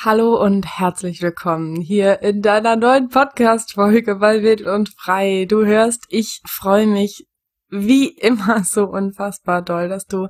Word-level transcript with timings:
Hallo 0.00 0.40
und 0.40 0.78
herzlich 0.78 1.22
willkommen 1.22 1.80
hier 1.80 2.22
in 2.22 2.40
deiner 2.40 2.76
neuen 2.76 3.08
Podcast-Folge 3.08 4.14
bei 4.14 4.44
Wild 4.44 4.62
und 4.62 4.90
Frei. 4.90 5.44
Du 5.48 5.64
hörst, 5.64 6.04
ich 6.08 6.40
freue 6.46 6.86
mich 6.86 7.26
wie 7.68 8.06
immer 8.06 8.62
so 8.64 8.84
unfassbar 8.84 9.60
doll, 9.60 9.88
dass 9.88 10.06
du 10.06 10.28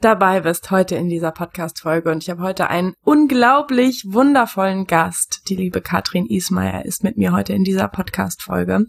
dabei 0.00 0.42
bist 0.42 0.70
heute 0.70 0.94
in 0.94 1.08
dieser 1.08 1.32
Podcast-Folge. 1.32 2.12
Und 2.12 2.22
ich 2.22 2.30
habe 2.30 2.44
heute 2.44 2.70
einen 2.70 2.94
unglaublich 3.02 4.04
wundervollen 4.06 4.86
Gast. 4.86 5.42
Die 5.48 5.56
liebe 5.56 5.80
Katrin 5.80 6.26
Ismaier 6.26 6.84
ist 6.84 7.02
mit 7.02 7.16
mir 7.16 7.32
heute 7.32 7.54
in 7.54 7.64
dieser 7.64 7.88
Podcast-Folge. 7.88 8.84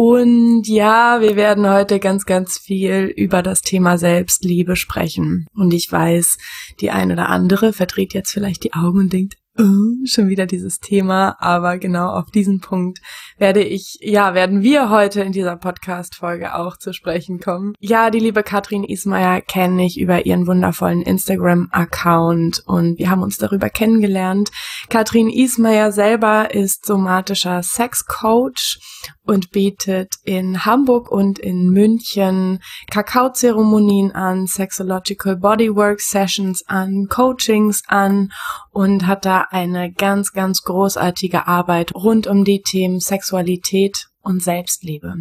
Und 0.00 0.68
ja, 0.68 1.20
wir 1.20 1.34
werden 1.34 1.68
heute 1.68 1.98
ganz, 1.98 2.24
ganz 2.24 2.56
viel 2.56 3.12
über 3.16 3.42
das 3.42 3.62
Thema 3.62 3.98
Selbstliebe 3.98 4.76
sprechen. 4.76 5.48
Und 5.56 5.74
ich 5.74 5.90
weiß, 5.90 6.38
die 6.80 6.92
ein 6.92 7.10
oder 7.10 7.28
andere 7.28 7.72
verdreht 7.72 8.14
jetzt 8.14 8.30
vielleicht 8.30 8.62
die 8.62 8.74
Augen 8.74 9.00
und 9.00 9.12
denkt, 9.12 9.34
schon 10.04 10.28
wieder 10.28 10.46
dieses 10.46 10.78
Thema, 10.78 11.36
aber 11.38 11.78
genau 11.78 12.10
auf 12.10 12.30
diesen 12.30 12.60
Punkt 12.60 13.00
werde 13.38 13.62
ich, 13.62 13.98
ja, 14.00 14.34
werden 14.34 14.62
wir 14.62 14.90
heute 14.90 15.22
in 15.22 15.32
dieser 15.32 15.56
Podcast-Folge 15.56 16.54
auch 16.54 16.76
zu 16.76 16.92
sprechen 16.92 17.40
kommen. 17.40 17.74
Ja, 17.80 18.10
die 18.10 18.20
liebe 18.20 18.42
Katrin 18.42 18.84
Ismaier 18.84 19.40
kenne 19.40 19.84
ich 19.84 19.98
über 19.98 20.26
ihren 20.26 20.46
wundervollen 20.46 21.02
Instagram-Account 21.02 22.62
und 22.66 22.98
wir 22.98 23.10
haben 23.10 23.22
uns 23.22 23.38
darüber 23.38 23.68
kennengelernt. 23.70 24.50
Katrin 24.88 25.28
Ismaier 25.28 25.92
selber 25.92 26.54
ist 26.54 26.86
somatischer 26.86 27.62
Sexcoach 27.62 28.78
und 29.24 29.50
bietet 29.50 30.14
in 30.24 30.64
Hamburg 30.64 31.10
und 31.10 31.38
in 31.38 31.68
München 31.68 32.60
Kakaozeremonien 32.90 34.12
an, 34.12 34.46
Sexological 34.46 35.36
Bodywork 35.36 36.00
Sessions 36.00 36.64
an, 36.66 37.06
Coachings 37.10 37.82
an 37.86 38.30
und 38.78 39.08
hat 39.08 39.24
da 39.24 39.44
eine 39.50 39.92
ganz, 39.92 40.32
ganz 40.32 40.62
großartige 40.62 41.48
Arbeit 41.48 41.96
rund 41.96 42.28
um 42.28 42.44
die 42.44 42.62
Themen 42.62 43.00
Sexualität 43.00 44.06
und 44.22 44.40
Selbstliebe. 44.40 45.14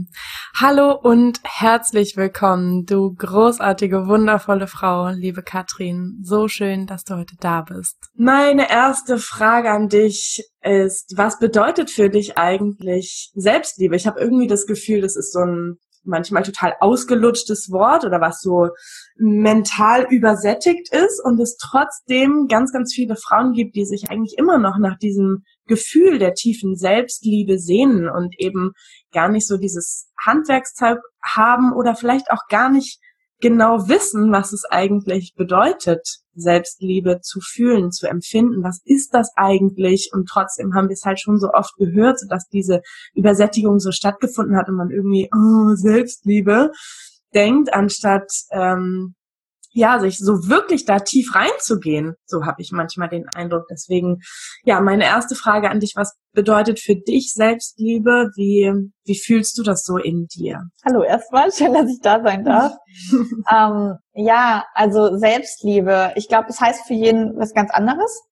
Hallo 0.54 0.92
und 0.92 1.40
herzlich 1.44 2.16
willkommen, 2.18 2.86
du 2.86 3.16
großartige, 3.16 4.06
wundervolle 4.06 4.68
Frau, 4.68 5.10
liebe 5.10 5.42
Katrin. 5.42 6.20
So 6.22 6.48
schön, 6.48 6.86
dass 6.86 7.04
du 7.04 7.16
heute 7.16 7.36
da 7.40 7.64
bist. 7.64 7.98
Meine 8.14 8.70
erste 8.70 9.18
Frage 9.18 9.72
an 9.72 9.90
dich 9.90 10.48
ist, 10.62 11.14
was 11.18 11.40
bedeutet 11.40 11.90
für 11.90 12.12
dich 12.12 12.38
eigentlich 12.38 13.32
Selbstliebe? 13.34 13.96
Ich 13.96 14.06
habe 14.06 14.20
irgendwie 14.20 14.48
das 14.48 14.68
Gefühl, 14.68 15.02
das 15.02 15.16
ist 15.16 15.34
so 15.34 15.40
ein 15.40 15.80
manchmal 16.08 16.44
total 16.44 16.74
ausgelutschtes 16.80 17.72
Wort 17.72 18.06
oder 18.06 18.22
was 18.22 18.42
so 18.42 18.70
mental 19.18 20.08
übersättigt 20.10 20.92
ist 20.94 21.24
und 21.24 21.40
es 21.40 21.58
trotzdem 21.58 22.48
ganz, 22.50 22.72
ganz 22.72 22.94
viele 22.94 23.16
Frauen 23.16 23.54
gibt, 23.54 23.76
die 23.76 23.86
sich 23.86 24.10
eigentlich 24.10 24.38
immer 24.38 24.58
noch 24.58 24.78
nach 24.80 24.98
diesem 24.98 25.44
Gefühl 25.68 26.18
der 26.18 26.34
tiefen 26.34 26.76
Selbstliebe 26.76 27.60
sehnen 27.60 28.10
und 28.10 28.36
eben 28.40 28.72
gar 29.12 29.30
nicht 29.30 29.48
so 29.48 29.58
dieses 29.58 30.10
Handwerkszeug 30.20 31.00
haben 31.24 31.74
oder 31.74 31.96
vielleicht 31.96 32.32
auch 32.32 32.48
gar 32.50 32.70
nicht 32.70 33.00
genau 33.40 33.88
wissen, 33.88 34.32
was 34.32 34.54
es 34.54 34.66
eigentlich 34.66 35.34
bedeutet, 35.36 36.20
Selbstliebe 36.34 37.20
zu 37.22 37.40
fühlen, 37.42 37.92
zu 37.92 38.08
empfinden. 38.08 38.64
Was 38.64 38.82
ist 38.86 39.14
das 39.14 39.32
eigentlich? 39.36 40.12
Und 40.14 40.28
trotzdem 40.28 40.74
haben 40.74 40.90
wir 40.90 40.94
es 40.94 41.06
halt 41.06 41.20
schon 41.20 41.40
so 41.40 41.50
oft 41.52 41.76
gehört, 41.78 42.20
dass 42.30 42.48
diese 42.48 42.82
Übersättigung 43.14 43.80
so 43.80 43.92
stattgefunden 43.92 44.58
hat 44.58 44.70
und 44.70 44.76
man 44.76 44.90
irgendwie 44.90 45.30
oh, 45.34 45.76
Selbstliebe 45.76 46.72
denkt, 47.34 47.74
anstatt 47.74 48.32
ähm, 48.52 49.16
ja, 49.78 50.00
sich 50.00 50.18
so 50.18 50.50
wirklich 50.50 50.86
da 50.86 51.00
tief 51.00 51.36
reinzugehen. 51.36 52.16
So 52.26 52.46
habe 52.46 52.64
ich 52.64 52.72
manchmal 52.72 53.10
den 53.10 53.26
Eindruck. 53.36 53.68
Deswegen, 53.70 54.22
ja, 54.64 54.82
meine 54.82 55.04
erste 55.04 55.36
Frage 55.36 55.70
an 55.70 55.80
dich, 55.80 55.94
was 55.96 56.18
bedeutet 56.34 56.80
für 56.80 56.96
dich 56.96 57.34
Selbstliebe? 57.34 58.32
Wie, 58.36 58.74
wie 59.06 59.20
fühlst 59.20 59.56
du 59.60 59.64
das 59.64 59.84
so 59.86 59.98
in 59.98 60.26
dir? 60.34 60.64
Hallo 60.84 61.04
erstmal, 61.04 61.52
schön, 61.54 61.74
dass 61.74 61.92
ich 61.92 62.00
da 62.02 62.24
sein 62.24 62.44
darf. 62.44 62.74
ähm, 63.54 63.94
ja, 64.16 64.66
also 64.74 65.16
Selbstliebe. 65.16 66.14
Ich 66.16 66.28
glaube, 66.28 66.48
es 66.50 66.58
das 66.58 66.68
heißt 66.68 66.88
für 66.88 66.96
jeden 66.96 67.38
was 67.38 67.54
ganz 67.54 67.70
anderes, 67.70 68.24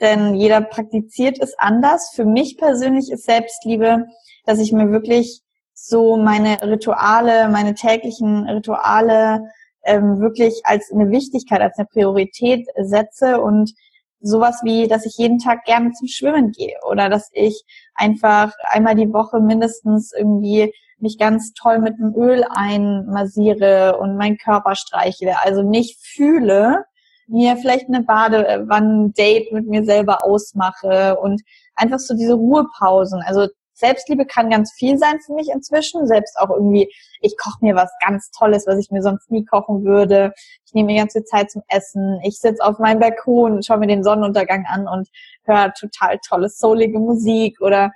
denn 0.00 0.36
jeder 0.36 0.60
praktiziert 0.60 1.38
es 1.40 1.58
anders. 1.58 2.12
Für 2.14 2.24
mich 2.24 2.58
persönlich 2.58 3.10
ist 3.10 3.24
Selbstliebe, 3.24 4.04
dass 4.44 4.60
ich 4.60 4.72
mir 4.72 4.92
wirklich 4.92 5.42
so 5.74 6.16
meine 6.16 6.62
Rituale, 6.62 7.48
meine 7.48 7.74
täglichen 7.74 8.48
Rituale 8.48 9.40
ähm, 9.84 10.20
wirklich 10.20 10.62
als 10.64 10.90
eine 10.92 11.10
Wichtigkeit, 11.10 11.60
als 11.60 11.78
eine 11.78 11.86
Priorität 11.86 12.66
setze 12.76 13.40
und 13.40 13.72
sowas 14.20 14.60
wie, 14.62 14.86
dass 14.86 15.04
ich 15.04 15.16
jeden 15.18 15.38
Tag 15.38 15.64
gerne 15.64 15.90
zum 15.92 16.08
Schwimmen 16.08 16.52
gehe 16.52 16.76
oder 16.88 17.08
dass 17.08 17.28
ich 17.32 17.64
einfach 17.94 18.52
einmal 18.70 18.94
die 18.94 19.12
Woche 19.12 19.40
mindestens 19.40 20.12
irgendwie 20.16 20.72
mich 20.98 21.18
ganz 21.18 21.52
toll 21.54 21.80
mit 21.80 21.98
dem 21.98 22.14
Öl 22.14 22.44
einmassiere 22.48 23.98
und 23.98 24.16
meinen 24.16 24.38
Körper 24.38 24.76
streichle, 24.76 25.34
also 25.42 25.62
nicht 25.62 25.98
fühle, 26.00 26.84
mir 27.26 27.56
vielleicht 27.56 27.88
eine 27.88 28.02
Badewannen-Date 28.02 29.52
mit 29.52 29.66
mir 29.66 29.84
selber 29.84 30.24
ausmache 30.24 31.18
und 31.18 31.42
einfach 31.74 31.98
so 31.98 32.14
diese 32.14 32.34
Ruhepausen. 32.34 33.20
Also 33.24 33.48
Selbstliebe 33.74 34.26
kann 34.26 34.50
ganz 34.50 34.72
viel 34.72 34.98
sein 34.98 35.18
für 35.24 35.34
mich 35.34 35.48
inzwischen. 35.48 36.06
Selbst 36.06 36.38
auch 36.38 36.50
irgendwie, 36.50 36.92
ich 37.20 37.36
koche 37.36 37.58
mir 37.60 37.74
was 37.74 37.90
ganz 38.04 38.30
Tolles, 38.30 38.66
was 38.66 38.78
ich 38.78 38.90
mir 38.90 39.02
sonst 39.02 39.30
nie 39.30 39.44
kochen 39.44 39.84
würde. 39.84 40.32
Ich 40.66 40.74
nehme 40.74 40.92
mir 40.92 41.00
ganz 41.00 41.12
viel 41.12 41.24
Zeit 41.24 41.50
zum 41.50 41.62
Essen. 41.68 42.20
Ich 42.24 42.38
sitze 42.38 42.64
auf 42.64 42.78
meinem 42.78 43.00
Balkon 43.00 43.62
schaue 43.62 43.78
mir 43.78 43.86
den 43.86 44.04
Sonnenuntergang 44.04 44.66
an 44.66 44.86
und 44.88 45.08
höre 45.44 45.72
total 45.74 46.18
tolle, 46.26 46.48
soulige 46.48 46.98
Musik 46.98 47.60
oder 47.60 47.92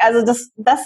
also 0.00 0.24
das, 0.24 0.50
das 0.56 0.80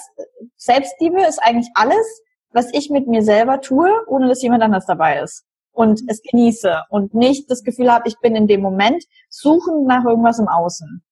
Selbstliebe 0.56 1.22
ist 1.22 1.38
eigentlich 1.38 1.70
alles, 1.74 2.22
was 2.52 2.72
ich 2.72 2.90
mit 2.90 3.06
mir 3.06 3.22
selber 3.22 3.60
tue, 3.60 3.90
ohne 4.06 4.28
dass 4.28 4.42
jemand 4.42 4.62
anders 4.62 4.86
dabei 4.86 5.20
ist. 5.20 5.44
Und 5.72 6.02
es 6.08 6.22
genieße 6.22 6.84
und 6.88 7.14
nicht 7.14 7.50
das 7.50 7.62
Gefühl 7.62 7.92
habe, 7.92 8.08
ich 8.08 8.18
bin 8.20 8.36
in 8.36 8.46
dem 8.46 8.60
Moment 8.60 9.04
suchend 9.28 9.86
nach 9.86 10.04
irgendwas 10.04 10.38
im 10.38 10.48
Außen. 10.48 11.02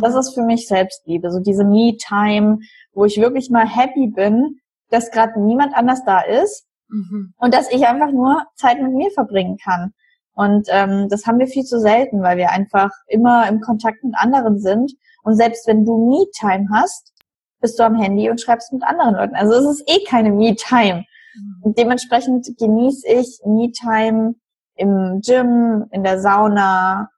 Das 0.00 0.14
mhm. 0.14 0.20
ist 0.20 0.34
für 0.34 0.42
mich 0.42 0.66
Selbstliebe, 0.66 1.30
so 1.30 1.40
diese 1.40 1.64
Me-Time, 1.64 2.58
wo 2.92 3.04
ich 3.04 3.20
wirklich 3.20 3.50
mal 3.50 3.66
happy 3.68 4.08
bin, 4.08 4.60
dass 4.90 5.10
gerade 5.10 5.40
niemand 5.40 5.74
anders 5.74 6.04
da 6.04 6.20
ist 6.20 6.66
mhm. 6.88 7.34
und 7.38 7.54
dass 7.54 7.70
ich 7.70 7.86
einfach 7.86 8.10
nur 8.10 8.44
Zeit 8.56 8.82
mit 8.82 8.92
mir 8.92 9.10
verbringen 9.10 9.58
kann. 9.62 9.92
Und 10.34 10.68
ähm, 10.70 11.08
das 11.08 11.26
haben 11.26 11.38
wir 11.38 11.46
viel 11.46 11.64
zu 11.64 11.78
selten, 11.80 12.22
weil 12.22 12.38
wir 12.38 12.50
einfach 12.50 12.90
immer 13.08 13.48
im 13.48 13.60
Kontakt 13.60 14.02
mit 14.02 14.14
anderen 14.16 14.58
sind. 14.58 14.92
Und 15.22 15.36
selbst 15.36 15.66
wenn 15.66 15.84
du 15.84 16.08
Me-Time 16.08 16.68
hast, 16.72 17.12
bist 17.60 17.78
du 17.78 17.84
am 17.84 17.94
Handy 17.94 18.30
und 18.30 18.40
schreibst 18.40 18.72
mit 18.72 18.82
anderen 18.82 19.14
Leuten. 19.14 19.34
Also 19.34 19.54
es 19.54 19.80
ist 19.80 19.90
eh 19.90 20.04
keine 20.04 20.32
Me-Time. 20.32 21.04
Mhm. 21.34 21.74
Dementsprechend 21.74 22.48
genieße 22.58 23.06
ich 23.06 23.40
Me-Time 23.44 24.34
im 24.76 25.20
Gym, 25.20 25.86
in 25.90 26.02
der 26.02 26.20
Sauna, 26.20 27.10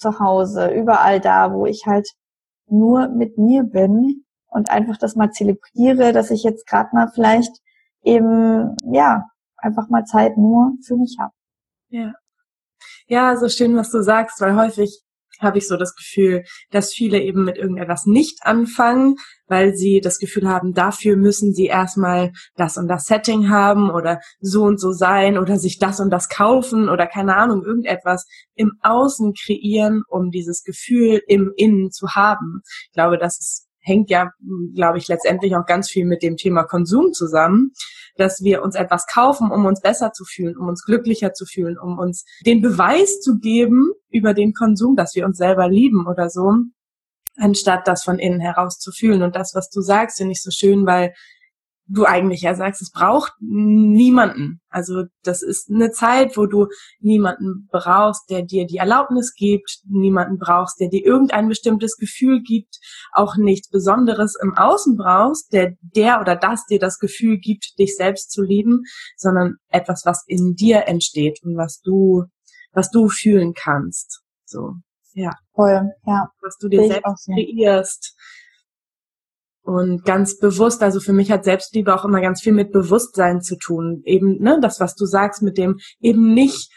zu 0.00 0.18
Hause, 0.18 0.72
überall 0.72 1.20
da, 1.20 1.52
wo 1.52 1.66
ich 1.66 1.84
halt 1.86 2.08
nur 2.66 3.08
mit 3.08 3.38
mir 3.38 3.62
bin 3.62 4.24
und 4.46 4.70
einfach 4.70 4.96
das 4.96 5.16
mal 5.16 5.30
zelebriere, 5.30 6.12
dass 6.12 6.30
ich 6.30 6.42
jetzt 6.42 6.66
gerade 6.66 6.90
mal 6.92 7.08
vielleicht 7.14 7.52
eben, 8.02 8.76
ja, 8.92 9.28
einfach 9.56 9.88
mal 9.88 10.04
Zeit 10.04 10.36
nur 10.36 10.72
für 10.84 10.96
mich 10.96 11.16
habe. 11.20 11.32
Ja. 11.88 12.12
Ja, 13.06 13.36
so 13.36 13.48
schön, 13.48 13.76
was 13.76 13.90
du 13.90 14.02
sagst, 14.02 14.40
weil 14.40 14.56
häufig 14.56 15.02
habe 15.40 15.58
ich 15.58 15.66
so 15.66 15.76
das 15.76 15.94
Gefühl, 15.94 16.44
dass 16.70 16.92
viele 16.92 17.20
eben 17.20 17.44
mit 17.44 17.56
irgendetwas 17.56 18.06
nicht 18.06 18.40
anfangen, 18.42 19.16
weil 19.46 19.74
sie 19.74 20.00
das 20.00 20.18
Gefühl 20.18 20.48
haben, 20.48 20.74
dafür 20.74 21.16
müssen 21.16 21.52
sie 21.52 21.66
erstmal 21.66 22.32
das 22.56 22.76
und 22.76 22.88
das 22.88 23.06
Setting 23.06 23.50
haben 23.50 23.90
oder 23.90 24.20
so 24.40 24.64
und 24.64 24.78
so 24.78 24.92
sein 24.92 25.38
oder 25.38 25.58
sich 25.58 25.78
das 25.78 26.00
und 26.00 26.10
das 26.10 26.28
kaufen 26.28 26.88
oder 26.88 27.06
keine 27.06 27.36
Ahnung, 27.36 27.64
irgendetwas 27.64 28.26
im 28.54 28.72
Außen 28.82 29.34
kreieren, 29.34 30.02
um 30.08 30.30
dieses 30.30 30.62
Gefühl 30.62 31.20
im 31.26 31.52
Innen 31.56 31.90
zu 31.90 32.10
haben. 32.10 32.62
Ich 32.86 32.92
glaube, 32.92 33.18
das 33.18 33.38
ist 33.38 33.69
hängt 33.90 34.08
ja, 34.08 34.30
glaube 34.74 34.98
ich, 34.98 35.08
letztendlich 35.08 35.56
auch 35.56 35.66
ganz 35.66 35.90
viel 35.90 36.06
mit 36.06 36.22
dem 36.22 36.36
Thema 36.36 36.62
Konsum 36.62 37.12
zusammen, 37.12 37.72
dass 38.16 38.42
wir 38.42 38.62
uns 38.62 38.74
etwas 38.74 39.06
kaufen, 39.06 39.50
um 39.50 39.66
uns 39.66 39.80
besser 39.80 40.12
zu 40.12 40.24
fühlen, 40.24 40.56
um 40.56 40.68
uns 40.68 40.84
glücklicher 40.84 41.32
zu 41.32 41.44
fühlen, 41.44 41.76
um 41.78 41.98
uns 41.98 42.24
den 42.46 42.62
Beweis 42.62 43.20
zu 43.20 43.38
geben 43.38 43.90
über 44.08 44.32
den 44.34 44.52
Konsum, 44.52 44.94
dass 44.96 45.14
wir 45.14 45.26
uns 45.26 45.38
selber 45.38 45.68
lieben 45.68 46.06
oder 46.06 46.30
so, 46.30 46.52
anstatt 47.36 47.86
das 47.88 48.04
von 48.04 48.18
innen 48.18 48.40
heraus 48.40 48.78
zu 48.78 48.92
fühlen. 48.92 49.22
Und 49.22 49.34
das, 49.36 49.52
was 49.54 49.70
du 49.70 49.80
sagst, 49.80 50.18
finde 50.18 50.32
ich 50.32 50.42
so 50.42 50.50
schön, 50.50 50.86
weil 50.86 51.12
du 51.92 52.04
eigentlich 52.04 52.42
ja 52.42 52.54
sagst, 52.54 52.80
es 52.82 52.90
braucht 52.90 53.32
niemanden. 53.40 54.60
Also 54.68 55.04
das 55.24 55.42
ist 55.42 55.70
eine 55.70 55.90
Zeit, 55.90 56.36
wo 56.36 56.46
du 56.46 56.68
niemanden 57.00 57.68
brauchst, 57.70 58.30
der 58.30 58.42
dir 58.42 58.66
die 58.66 58.76
Erlaubnis 58.76 59.34
gibt, 59.34 59.80
niemanden 59.84 60.38
brauchst, 60.38 60.78
der 60.80 60.88
dir 60.88 61.04
irgendein 61.04 61.48
bestimmtes 61.48 61.96
Gefühl 61.96 62.42
gibt, 62.42 62.78
auch 63.12 63.36
nichts 63.36 63.68
Besonderes 63.68 64.36
im 64.40 64.56
Außen 64.56 64.96
brauchst, 64.96 65.52
der 65.52 65.74
der 65.80 66.20
oder 66.20 66.36
das 66.36 66.64
dir 66.66 66.78
das 66.78 66.98
Gefühl 66.98 67.38
gibt, 67.38 67.78
dich 67.78 67.96
selbst 67.96 68.30
zu 68.30 68.42
lieben, 68.42 68.84
sondern 69.16 69.56
etwas, 69.68 70.02
was 70.04 70.24
in 70.26 70.54
dir 70.54 70.86
entsteht 70.86 71.40
und 71.42 71.56
was 71.56 71.80
du 71.80 72.24
was 72.72 72.90
du 72.90 73.08
fühlen 73.08 73.52
kannst. 73.54 74.22
So. 74.44 74.74
Ja. 75.14 75.32
Voll, 75.54 75.90
ja. 76.06 76.30
Was 76.40 76.56
du 76.58 76.68
dir 76.68 76.86
selbst 76.86 77.24
so. 77.24 77.32
kreierst. 77.32 78.16
Und 79.62 80.04
ganz 80.04 80.38
bewusst, 80.38 80.82
also 80.82 81.00
für 81.00 81.12
mich 81.12 81.30
hat 81.30 81.44
Selbstliebe 81.44 81.94
auch 81.94 82.04
immer 82.04 82.20
ganz 82.20 82.40
viel 82.40 82.52
mit 82.52 82.72
Bewusstsein 82.72 83.42
zu 83.42 83.56
tun. 83.56 84.02
Eben, 84.04 84.38
ne, 84.38 84.58
das, 84.60 84.80
was 84.80 84.94
du 84.94 85.04
sagst, 85.04 85.42
mit 85.42 85.58
dem 85.58 85.78
eben 86.00 86.32
nicht 86.32 86.70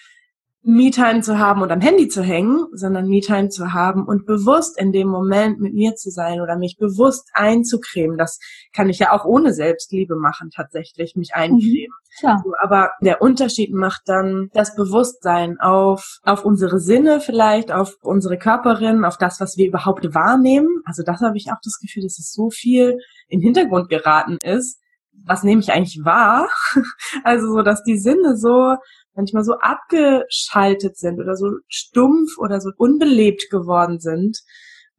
Me-Time 0.66 1.20
zu 1.22 1.40
haben 1.40 1.62
und 1.62 1.72
am 1.72 1.82
Handy 1.82 2.08
zu 2.08 2.24
hängen, 2.24 2.68
sondern 2.72 3.08
Me-Time 3.08 3.50
zu 3.50 3.74
haben 3.74 4.06
und 4.06 4.26
bewusst 4.26 4.80
in 4.80 4.94
dem 4.94 5.10
Moment 5.10 5.60
mit 5.60 5.74
mir 5.74 5.96
zu 5.96 6.10
sein 6.10 6.40
oder 6.40 6.58
mich 6.58 6.78
bewusst 6.78 7.30
einzucremen. 7.34 8.18
Das 8.18 8.40
kann 8.72 8.90
ich 8.90 9.00
ja 9.00 9.12
auch 9.12 9.26
ohne 9.26 9.54
Selbstliebe 9.54 10.16
machen, 10.16 10.52
tatsächlich, 10.56 11.16
mich 11.18 11.36
eincremen. 11.36 11.92
Mhm, 12.22 12.40
so, 12.44 12.54
aber 12.62 12.92
der 13.02 13.22
Unterschied 13.22 13.74
macht 13.74 14.04
dann 14.06 14.50
das 14.54 14.76
Bewusstsein 14.76 15.60
auf, 15.60 16.20
auf 16.24 16.46
unsere 16.46 16.80
Sinne 16.80 17.20
vielleicht, 17.20 17.72
auf 17.72 17.98
unsere 18.02 18.38
Körperin, 18.38 19.04
auf 19.04 19.18
das, 19.18 19.42
was 19.42 19.58
wir 19.58 19.68
überhaupt 19.68 20.14
wahrnehmen. 20.14 20.82
Also 20.86 21.04
das 21.04 21.20
habe 21.22 21.36
ich 21.36 21.52
auch 21.52 21.60
das 21.62 21.80
Gefühl, 21.80 22.04
dass 22.04 22.20
es 22.20 22.32
so 22.32 22.50
viel 22.50 23.00
in 23.28 23.40
den 23.40 23.48
Hintergrund 23.48 23.90
geraten 23.90 24.38
ist. 24.42 24.80
Was 25.26 25.44
nehme 25.44 25.62
ich 25.62 25.72
eigentlich 25.72 26.04
wahr? 26.04 26.50
also 27.24 27.48
so, 27.48 27.62
dass 27.62 27.84
die 27.84 27.98
Sinne 27.98 28.38
so 28.38 28.76
manchmal 29.16 29.44
so 29.44 29.54
abgeschaltet 29.60 30.98
sind 30.98 31.20
oder 31.20 31.36
so 31.36 31.48
stumpf 31.68 32.38
oder 32.38 32.60
so 32.60 32.72
unbelebt 32.78 33.50
geworden 33.50 34.00
sind, 34.00 34.40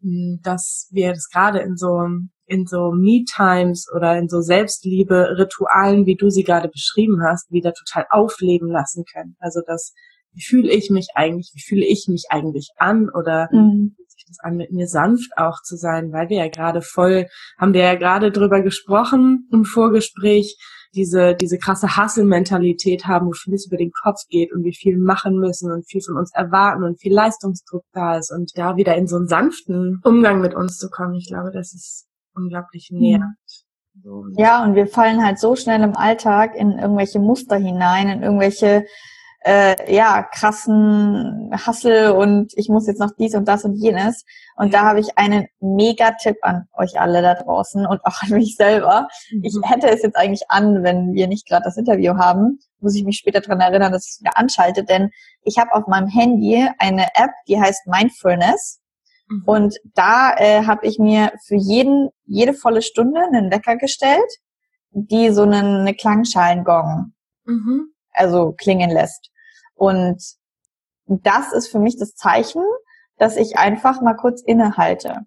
hm, 0.01 0.41
dass 0.43 0.89
wir 0.93 1.11
das 1.11 1.29
gerade 1.29 1.61
in 1.61 1.77
so 1.77 2.07
in 2.47 2.67
so 2.67 2.93
Me-Times 2.93 3.87
oder 3.95 4.19
in 4.19 4.29
so 4.29 4.41
Selbstliebe-Ritualen, 4.41 6.07
wie 6.07 6.17
du 6.17 6.29
sie 6.31 6.45
gerade 6.45 6.69
beschrieben 6.69 7.23
hast, 7.23 7.51
wieder 7.51 7.73
total 7.73 8.07
aufleben 8.11 8.69
lassen 8.69 9.05
können. 9.11 9.37
Also 9.41 9.61
das, 9.67 9.95
wie 10.33 10.43
fühle 10.43 10.71
ich 10.71 10.91
mich 10.91 11.09
eigentlich, 11.15 11.53
wie 11.55 11.63
fühle 11.63 11.87
ich 11.87 12.07
mich 12.09 12.27
eigentlich 12.29 12.71
an 12.77 13.09
oder 13.09 13.49
mhm. 13.51 13.97
sich 14.09 14.25
das 14.29 14.39
an, 14.41 14.57
mit 14.57 14.73
mir 14.73 14.89
sanft 14.89 15.31
auch 15.37 15.63
zu 15.63 15.77
sein, 15.77 16.13
weil 16.13 16.29
wir 16.29 16.39
ja 16.39 16.49
gerade 16.49 16.83
voll, 16.83 17.27
haben 17.59 17.73
wir 17.73 17.83
ja 17.83 17.95
gerade 17.95 18.31
drüber 18.31 18.61
gesprochen 18.61 19.49
im 19.51 19.65
Vorgespräch, 19.65 20.59
diese, 20.95 21.35
diese 21.35 21.59
krasse 21.59 21.97
Hustle-Mentalität 21.97 23.07
haben, 23.07 23.27
wo 23.27 23.33
vieles 23.33 23.67
über 23.67 23.77
den 23.77 23.93
Kopf 23.93 24.21
geht 24.29 24.53
und 24.53 24.65
wir 24.65 24.73
viel 24.73 24.97
machen 24.97 25.39
müssen 25.39 25.71
und 25.71 25.89
viel 25.89 26.01
von 26.01 26.17
uns 26.17 26.33
erwarten 26.35 26.85
und 26.85 27.01
viel 27.01 27.13
Leistungsdruck 27.13 27.85
da 27.93 28.17
ist 28.19 28.31
und 28.31 28.53
da 28.57 28.77
wieder 28.77 28.97
in 28.97 29.07
so 29.07 29.17
einen 29.17 29.29
sanften 29.29 30.01
Umgang 30.05 30.41
mit 30.41 30.55
uns 30.55 30.79
zu 30.79 30.89
kommen. 30.91 31.15
Ich 31.15 31.29
glaube, 31.29 31.51
das 31.53 31.75
ist 31.75 32.07
unglaublich 32.35 32.89
nährend. 32.91 33.37
Ja, 34.37 34.65
und 34.65 34.75
wir 34.75 34.89
fallen 34.89 35.25
halt 35.25 35.39
so 35.39 35.55
schnell 35.55 35.83
im 35.83 35.97
Alltag 35.97 36.57
in 36.57 36.79
irgendwelche 36.79 37.21
Muster 37.21 37.57
hinein, 37.57 38.09
in 38.09 38.23
irgendwelche 38.23 38.87
äh, 39.45 39.95
ja, 39.95 40.23
krassen 40.23 41.51
Hassel 41.53 42.13
und 42.13 42.53
ich 42.57 42.71
muss 42.71 42.87
jetzt 42.87 42.99
noch 42.99 43.11
dies 43.19 43.35
und 43.35 43.47
das 43.47 43.65
und 43.65 43.75
jenes. 43.75 44.25
Und 44.57 44.73
da 44.73 44.85
habe 44.85 45.01
ich 45.01 45.19
einen 45.19 45.47
Mega-Tipp 45.61 46.37
an 46.41 46.67
euch 46.73 46.99
alle 46.99 47.21
da 47.21 47.35
draußen 47.35 47.87
und 47.87 48.05
auch 48.05 48.23
an 48.23 48.31
mich 48.31 48.57
selber. 48.57 49.07
Ich 49.43 49.55
mhm. 49.55 49.63
hätte 49.65 49.89
es 49.89 50.03
jetzt 50.03 50.17
eigentlich 50.17 50.45
an, 50.49 50.83
wenn 50.83 51.13
wir 51.13 51.29
nicht 51.29 51.47
gerade 51.47 51.65
das 51.65 51.77
Interview 51.77 52.17
haben, 52.17 52.59
muss 52.81 52.95
ich 52.95 53.05
mich 53.05 53.19
später 53.19 53.43
dran 53.43 53.61
erinnern, 53.61 53.93
dass 53.93 54.07
ich 54.07 54.13
es 54.13 54.21
wieder 54.21 54.39
anschalte, 54.39 54.83
denn 54.83 55.11
ich 55.43 55.59
habe 55.59 55.73
auf 55.75 55.87
meinem 55.87 56.09
Handy 56.09 56.67
eine 56.79 57.09
App, 57.15 57.31
die 57.47 57.61
heißt 57.61 57.87
Mindfulness. 57.87 58.81
Mhm. 59.29 59.43
Und 59.45 59.77
da 59.95 60.35
äh, 60.39 60.65
habe 60.65 60.87
ich 60.87 60.99
mir 60.99 61.33
für 61.47 61.57
jeden, 61.57 62.09
jede 62.25 62.55
volle 62.55 62.81
Stunde 62.81 63.21
einen 63.21 63.51
Wecker 63.51 63.77
gestellt, 63.77 64.39
die 64.91 65.31
so 65.31 65.43
einen, 65.43 65.81
eine 65.81 65.95
Klangschalengong 65.95 67.13
mhm. 67.45 67.93
also 68.13 68.53
klingen 68.53 68.89
lässt. 68.89 69.31
Und 69.85 70.23
das 71.07 71.53
ist 71.53 71.69
für 71.69 71.79
mich 71.79 71.99
das 71.99 72.15
Zeichen, 72.15 72.63
dass 73.19 73.37
ich 73.37 73.59
einfach 73.59 74.01
mal 74.01 74.15
kurz 74.15 74.41
innehalte 74.41 75.21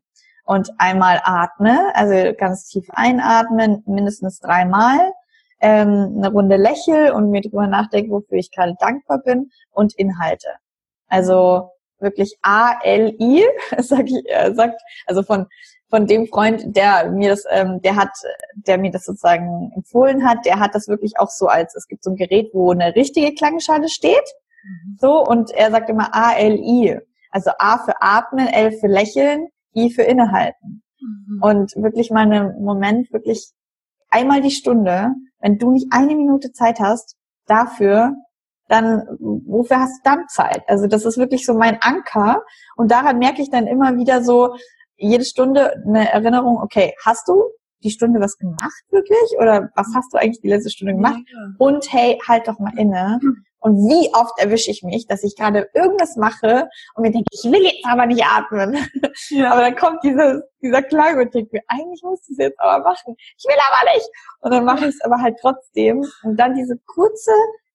und 0.45 0.71
einmal 0.79 1.21
atme, 1.23 1.93
also 1.93 2.33
ganz 2.35 2.65
tief 2.65 2.87
einatmen, 2.89 3.83
mindestens 3.85 4.39
dreimal, 4.39 5.13
ähm, 5.61 6.15
eine 6.17 6.31
Runde 6.31 6.57
lächel 6.57 7.11
und 7.11 7.29
mir 7.29 7.41
drüber 7.41 7.67
nachdenke, 7.67 8.11
wofür 8.11 8.39
ich 8.39 8.51
gerade 8.51 8.75
dankbar 8.79 9.19
bin 9.19 9.51
und 9.69 9.93
inhalte. 9.93 10.49
Also 11.07 11.69
wirklich 11.99 12.37
A-L-I, 12.41 13.45
sag 13.77 14.07
ich, 14.07 14.23
äh, 14.25 14.55
sagt, 14.55 14.81
also 15.05 15.21
von 15.21 15.45
von 15.89 16.05
dem 16.05 16.27
Freund, 16.27 16.75
der 16.75 17.11
mir 17.11 17.29
das, 17.29 17.45
ähm, 17.49 17.81
der 17.81 17.95
hat, 17.95 18.11
der 18.55 18.77
mir 18.77 18.91
das 18.91 19.05
sozusagen 19.05 19.71
empfohlen 19.75 20.27
hat, 20.27 20.45
der 20.45 20.59
hat 20.59 20.75
das 20.75 20.87
wirklich 20.87 21.17
auch 21.17 21.29
so 21.29 21.47
als, 21.47 21.75
es 21.75 21.87
gibt 21.87 22.03
so 22.03 22.11
ein 22.11 22.17
Gerät, 22.17 22.49
wo 22.53 22.71
eine 22.71 22.95
richtige 22.95 23.33
Klangschale 23.33 23.87
steht. 23.87 24.33
So, 24.99 25.23
und 25.23 25.51
er 25.51 25.71
sagt 25.71 25.89
immer 25.89 26.13
A-L-I, 26.13 26.99
also 27.31 27.51
A 27.59 27.77
für 27.79 28.01
atmen, 28.01 28.47
L 28.47 28.71
für 28.71 28.87
lächeln, 28.87 29.47
I 29.75 29.91
für 29.91 30.03
innehalten. 30.03 30.83
Mhm. 30.99 31.41
Und 31.41 31.75
wirklich 31.75 32.11
mal 32.11 32.21
einen 32.21 32.63
Moment, 32.63 33.11
wirklich 33.11 33.51
einmal 34.09 34.41
die 34.41 34.51
Stunde, 34.51 35.11
wenn 35.39 35.57
du 35.57 35.71
nicht 35.71 35.87
eine 35.91 36.15
Minute 36.15 36.51
Zeit 36.51 36.79
hast, 36.79 37.15
dafür, 37.45 38.13
dann, 38.67 39.03
wofür 39.19 39.79
hast 39.79 39.99
du 39.99 40.09
dann 40.09 40.27
Zeit? 40.27 40.63
Also 40.67 40.87
das 40.87 41.05
ist 41.05 41.17
wirklich 41.17 41.45
so 41.45 41.53
mein 41.53 41.77
Anker. 41.81 42.43
Und 42.75 42.91
daran 42.91 43.19
merke 43.19 43.41
ich 43.41 43.49
dann 43.49 43.67
immer 43.67 43.95
wieder 43.97 44.23
so, 44.23 44.55
jede 44.97 45.23
Stunde 45.23 45.73
eine 45.85 46.11
Erinnerung, 46.11 46.57
okay, 46.57 46.93
hast 47.05 47.27
du 47.27 47.43
die 47.83 47.91
Stunde 47.91 48.19
was 48.19 48.37
gemacht 48.37 48.83
wirklich? 48.89 49.37
Oder 49.39 49.69
was 49.75 49.87
hast 49.95 50.11
du 50.13 50.17
eigentlich 50.17 50.41
die 50.41 50.49
letzte 50.49 50.71
Stunde 50.71 50.93
gemacht? 50.93 51.21
Ja. 51.31 51.49
Und 51.59 51.91
hey, 51.93 52.19
halt 52.27 52.47
doch 52.47 52.59
mal 52.59 52.73
inne. 52.77 53.19
Und 53.67 53.89
wie 53.89 54.09
oft 54.13 54.39
erwische 54.39 54.71
ich 54.71 54.81
mich, 54.81 55.07
dass 55.07 55.25
ich 55.25 55.35
gerade 55.35 55.69
irgendwas 55.73 56.15
mache 56.15 56.69
und 56.95 57.01
mir 57.01 57.11
denke, 57.11 57.27
ich 57.31 57.43
will 57.43 57.61
jetzt 57.61 57.85
aber 57.85 58.05
nicht 58.05 58.23
atmen. 58.23 58.77
Ja. 59.29 59.51
Aber 59.51 59.61
dann 59.61 59.75
kommt 59.75 60.03
dieses, 60.03 60.41
dieser 60.61 60.81
Klang 60.83 61.19
und 61.19 61.33
denke 61.33 61.49
mir, 61.51 61.63
eigentlich 61.67 62.01
muss 62.01 62.21
ich 62.23 62.29
es 62.31 62.37
jetzt 62.37 62.59
aber 62.61 62.81
machen. 62.81 63.15
Ich 63.37 63.43
will 63.43 63.57
aber 63.67 63.93
nicht. 63.93 64.09
Und 64.39 64.53
dann 64.53 64.63
mache 64.63 64.85
ich 64.85 64.95
es 64.95 65.01
aber 65.01 65.21
halt 65.21 65.35
trotzdem. 65.41 66.05
Und 66.23 66.37
dann 66.37 66.55
diese 66.55 66.77
kurze 66.85 67.31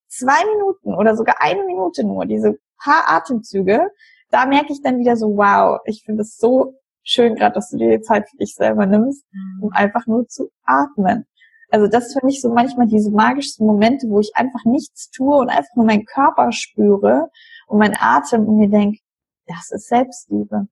zwei 0.08 0.42
Minuten 0.54 0.94
oder 0.94 1.14
sogar 1.14 1.36
eine 1.40 1.62
Minute 1.64 2.04
nur, 2.04 2.24
diese 2.24 2.58
paar 2.82 3.04
Atemzüge, 3.08 3.90
da 4.30 4.46
merke 4.46 4.72
ich 4.72 4.82
dann 4.82 4.98
wieder 4.98 5.16
so, 5.16 5.36
wow, 5.36 5.80
ich 5.84 6.04
finde 6.04 6.22
es 6.22 6.38
so 6.38 6.74
schön 7.02 7.34
gerade, 7.34 7.54
dass 7.54 7.68
du 7.68 7.76
dir 7.76 7.98
die 7.98 8.02
Zeit 8.02 8.30
für 8.30 8.36
dich 8.38 8.54
selber 8.54 8.86
nimmst, 8.86 9.26
um 9.60 9.68
mhm. 9.68 9.74
einfach 9.74 10.06
nur 10.06 10.26
zu 10.26 10.50
atmen. 10.64 11.26
Also 11.72 11.86
das 11.86 12.08
ist 12.08 12.20
für 12.20 12.26
mich 12.26 12.42
so 12.42 12.52
manchmal 12.52 12.86
diese 12.86 13.10
magischen 13.10 13.66
Momente, 13.66 14.06
wo 14.08 14.20
ich 14.20 14.36
einfach 14.36 14.64
nichts 14.66 15.10
tue 15.10 15.34
und 15.34 15.48
einfach 15.48 15.74
nur 15.74 15.86
meinen 15.86 16.04
Körper 16.04 16.52
spüre 16.52 17.30
und 17.66 17.78
meinen 17.78 17.96
Atem 17.98 18.46
und 18.46 18.58
mir 18.58 18.68
denke, 18.68 18.98
das 19.46 19.70
ist 19.70 19.88
Selbstliebe. 19.88 20.66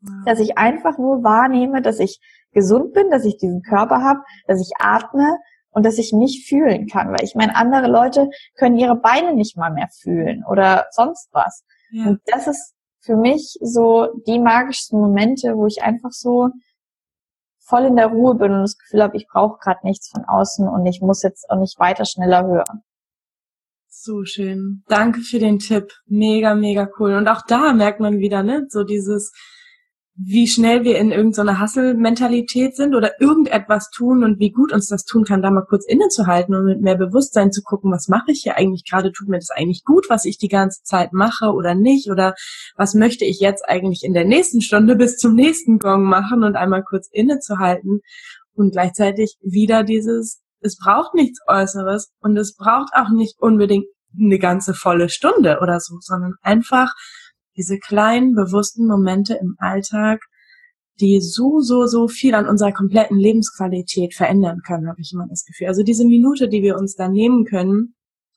Mhm. 0.00 0.24
Dass 0.26 0.40
ich 0.40 0.58
einfach 0.58 0.98
nur 0.98 1.22
wahrnehme, 1.22 1.80
dass 1.80 2.00
ich 2.00 2.18
gesund 2.50 2.92
bin, 2.92 3.08
dass 3.08 3.24
ich 3.24 3.38
diesen 3.38 3.62
Körper 3.62 4.02
habe, 4.02 4.20
dass 4.48 4.60
ich 4.60 4.72
atme 4.80 5.38
und 5.70 5.86
dass 5.86 5.98
ich 5.98 6.12
mich 6.12 6.44
fühlen 6.48 6.88
kann. 6.88 7.12
Weil 7.12 7.22
ich 7.22 7.36
meine, 7.36 7.54
andere 7.54 7.86
Leute 7.86 8.28
können 8.56 8.76
ihre 8.76 8.96
Beine 8.96 9.34
nicht 9.34 9.56
mal 9.56 9.70
mehr 9.70 9.88
fühlen 10.02 10.44
oder 10.50 10.86
sonst 10.90 11.28
was. 11.32 11.64
Ja. 11.92 12.06
Und 12.08 12.20
das 12.26 12.48
ist 12.48 12.74
für 12.98 13.16
mich 13.16 13.58
so 13.60 14.08
die 14.26 14.40
magischsten 14.40 14.98
Momente, 14.98 15.56
wo 15.56 15.66
ich 15.66 15.84
einfach 15.84 16.10
so 16.10 16.48
voll 17.64 17.84
in 17.84 17.96
der 17.96 18.08
Ruhe 18.08 18.34
bin 18.34 18.52
und 18.52 18.62
das 18.62 18.78
Gefühl 18.78 19.02
habe, 19.02 19.16
ich 19.16 19.26
brauche 19.26 19.58
gerade 19.58 19.80
nichts 19.84 20.10
von 20.10 20.24
außen 20.24 20.68
und 20.68 20.86
ich 20.86 21.00
muss 21.00 21.22
jetzt 21.22 21.48
auch 21.50 21.58
nicht 21.58 21.78
weiter 21.78 22.04
schneller 22.04 22.46
hören. 22.46 22.82
So 23.88 24.24
schön. 24.24 24.82
Danke 24.88 25.20
für 25.20 25.38
den 25.38 25.58
Tipp. 25.58 25.92
Mega, 26.06 26.54
mega 26.54 26.88
cool. 26.98 27.14
Und 27.14 27.28
auch 27.28 27.42
da 27.46 27.72
merkt 27.72 28.00
man 28.00 28.18
wieder, 28.18 28.42
ne, 28.42 28.66
so 28.68 28.84
dieses, 28.84 29.32
wie 30.14 30.46
schnell 30.46 30.84
wir 30.84 30.98
in 30.98 31.10
irgendeiner 31.10 31.60
Hustle-Mentalität 31.60 32.76
sind 32.76 32.94
oder 32.94 33.18
irgendetwas 33.20 33.90
tun 33.90 34.22
und 34.24 34.38
wie 34.38 34.50
gut 34.50 34.72
uns 34.72 34.86
das 34.86 35.04
tun 35.04 35.24
kann, 35.24 35.40
da 35.40 35.50
mal 35.50 35.64
kurz 35.66 35.86
innezuhalten 35.86 36.54
und 36.54 36.66
mit 36.66 36.82
mehr 36.82 36.96
Bewusstsein 36.96 37.50
zu 37.50 37.62
gucken, 37.62 37.90
was 37.90 38.08
mache 38.08 38.30
ich 38.30 38.42
hier 38.42 38.58
eigentlich 38.58 38.84
gerade, 38.88 39.12
tut 39.12 39.28
mir 39.28 39.38
das 39.38 39.50
eigentlich 39.50 39.84
gut, 39.84 40.10
was 40.10 40.26
ich 40.26 40.36
die 40.36 40.48
ganze 40.48 40.82
Zeit 40.82 41.14
mache 41.14 41.52
oder 41.52 41.74
nicht? 41.74 42.10
Oder 42.10 42.34
was 42.76 42.94
möchte 42.94 43.24
ich 43.24 43.40
jetzt 43.40 43.66
eigentlich 43.66 44.04
in 44.04 44.12
der 44.12 44.26
nächsten 44.26 44.60
Stunde 44.60 44.96
bis 44.96 45.16
zum 45.16 45.34
nächsten 45.34 45.78
Gong 45.78 46.04
machen 46.04 46.44
und 46.44 46.56
einmal 46.56 46.82
kurz 46.82 47.08
innezuhalten 47.10 48.00
und 48.54 48.72
gleichzeitig 48.72 49.36
wieder 49.40 49.82
dieses, 49.82 50.42
es 50.60 50.76
braucht 50.76 51.14
nichts 51.14 51.40
Äußeres 51.46 52.12
und 52.20 52.36
es 52.36 52.54
braucht 52.54 52.92
auch 52.94 53.08
nicht 53.08 53.40
unbedingt 53.40 53.86
eine 54.18 54.38
ganze 54.38 54.74
volle 54.74 55.08
Stunde 55.08 55.60
oder 55.62 55.80
so, 55.80 55.96
sondern 56.00 56.34
einfach 56.42 56.92
diese 57.56 57.78
kleinen, 57.78 58.34
bewussten 58.34 58.86
Momente 58.86 59.34
im 59.34 59.56
Alltag, 59.58 60.20
die 61.00 61.20
so, 61.20 61.60
so, 61.60 61.86
so 61.86 62.08
viel 62.08 62.34
an 62.34 62.48
unserer 62.48 62.72
kompletten 62.72 63.18
Lebensqualität 63.18 64.14
verändern 64.14 64.60
können, 64.66 64.88
habe 64.88 65.00
ich 65.00 65.12
immer 65.12 65.26
das 65.28 65.44
Gefühl. 65.44 65.68
Also 65.68 65.82
diese 65.82 66.04
Minute, 66.04 66.48
die 66.48 66.62
wir 66.62 66.76
uns 66.76 66.94
da 66.94 67.08
nehmen 67.08 67.44
können, 67.44 67.94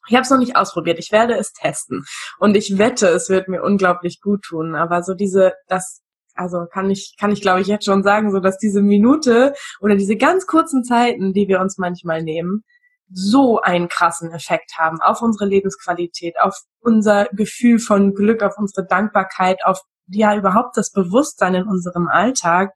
ich 0.07 0.15
habe 0.15 0.23
es 0.23 0.29
noch 0.29 0.37
nicht 0.37 0.55
ausprobiert, 0.55 0.99
ich 0.99 1.11
werde 1.11 1.35
es 1.35 1.51
testen 1.51 2.05
und 2.39 2.55
ich 2.55 2.77
wette, 2.77 3.07
es 3.07 3.29
wird 3.29 3.47
mir 3.47 3.63
unglaublich 3.63 4.21
gut 4.21 4.43
tun. 4.43 4.75
Aber 4.75 5.03
so 5.03 5.13
diese, 5.13 5.53
das, 5.67 6.01
also 6.35 6.65
kann 6.71 6.89
ich, 6.91 7.15
kann 7.19 7.31
ich 7.31 7.41
glaube 7.41 7.61
ich 7.61 7.67
jetzt 7.67 7.85
schon 7.85 8.03
sagen, 8.03 8.31
so 8.31 8.39
dass 8.39 8.57
diese 8.57 8.81
Minute 8.81 9.53
oder 9.79 9.95
diese 9.95 10.15
ganz 10.15 10.45
kurzen 10.45 10.83
Zeiten, 10.83 11.33
die 11.33 11.47
wir 11.47 11.59
uns 11.59 11.77
manchmal 11.77 12.21
nehmen, 12.23 12.63
so 13.11 13.61
einen 13.61 13.87
krassen 13.87 14.31
Effekt 14.31 14.77
haben 14.77 14.99
auf 15.01 15.21
unsere 15.21 15.45
Lebensqualität, 15.45 16.35
auf 16.39 16.59
unser 16.81 17.25
Gefühl 17.33 17.79
von 17.79 18.13
Glück, 18.13 18.41
auf 18.41 18.57
unsere 18.57 18.85
Dankbarkeit, 18.85 19.63
auf 19.65 19.81
ja 20.07 20.35
überhaupt 20.35 20.77
das 20.77 20.91
Bewusstsein 20.91 21.55
in 21.55 21.67
unserem 21.67 22.07
Alltag. 22.07 22.73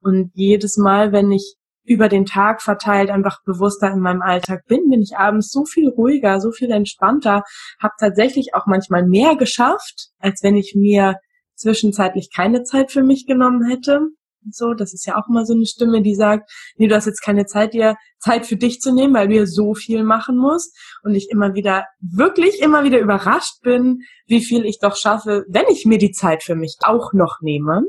Und 0.00 0.30
jedes 0.34 0.76
Mal, 0.76 1.12
wenn 1.12 1.32
ich 1.32 1.56
über 1.84 2.08
den 2.08 2.24
Tag 2.24 2.62
verteilt 2.62 3.10
einfach 3.10 3.42
bewusster 3.44 3.90
in 3.90 4.00
meinem 4.00 4.22
Alltag 4.22 4.64
bin, 4.66 4.88
bin 4.88 5.02
ich 5.02 5.16
abends 5.16 5.50
so 5.50 5.64
viel 5.64 5.88
ruhiger, 5.90 6.40
so 6.40 6.50
viel 6.50 6.70
entspannter, 6.70 7.42
habe 7.80 7.94
tatsächlich 7.98 8.54
auch 8.54 8.66
manchmal 8.66 9.06
mehr 9.06 9.36
geschafft, 9.36 10.08
als 10.18 10.42
wenn 10.42 10.56
ich 10.56 10.74
mir 10.74 11.16
zwischenzeitlich 11.56 12.30
keine 12.34 12.62
Zeit 12.62 12.90
für 12.90 13.02
mich 13.02 13.26
genommen 13.26 13.68
hätte. 13.68 14.08
So, 14.50 14.74
das 14.74 14.92
ist 14.92 15.06
ja 15.06 15.16
auch 15.16 15.28
immer 15.28 15.46
so 15.46 15.54
eine 15.54 15.66
Stimme, 15.66 16.02
die 16.02 16.14
sagt, 16.14 16.50
nee, 16.76 16.86
du 16.86 16.94
hast 16.94 17.06
jetzt 17.06 17.22
keine 17.22 17.46
Zeit, 17.46 17.74
dir 17.74 17.96
Zeit 18.18 18.46
für 18.46 18.56
dich 18.56 18.80
zu 18.80 18.94
nehmen, 18.94 19.14
weil 19.14 19.28
du 19.28 19.36
ja 19.36 19.46
so 19.46 19.74
viel 19.74 20.04
machen 20.04 20.36
musst. 20.36 20.76
Und 21.02 21.14
ich 21.14 21.30
immer 21.30 21.54
wieder, 21.54 21.84
wirklich 22.00 22.60
immer 22.60 22.84
wieder 22.84 22.98
überrascht 22.98 23.60
bin, 23.62 24.00
wie 24.26 24.42
viel 24.42 24.64
ich 24.64 24.78
doch 24.78 24.96
schaffe, 24.96 25.44
wenn 25.48 25.66
ich 25.68 25.86
mir 25.86 25.98
die 25.98 26.12
Zeit 26.12 26.42
für 26.42 26.56
mich 26.56 26.76
auch 26.82 27.12
noch 27.12 27.38
nehme. 27.40 27.82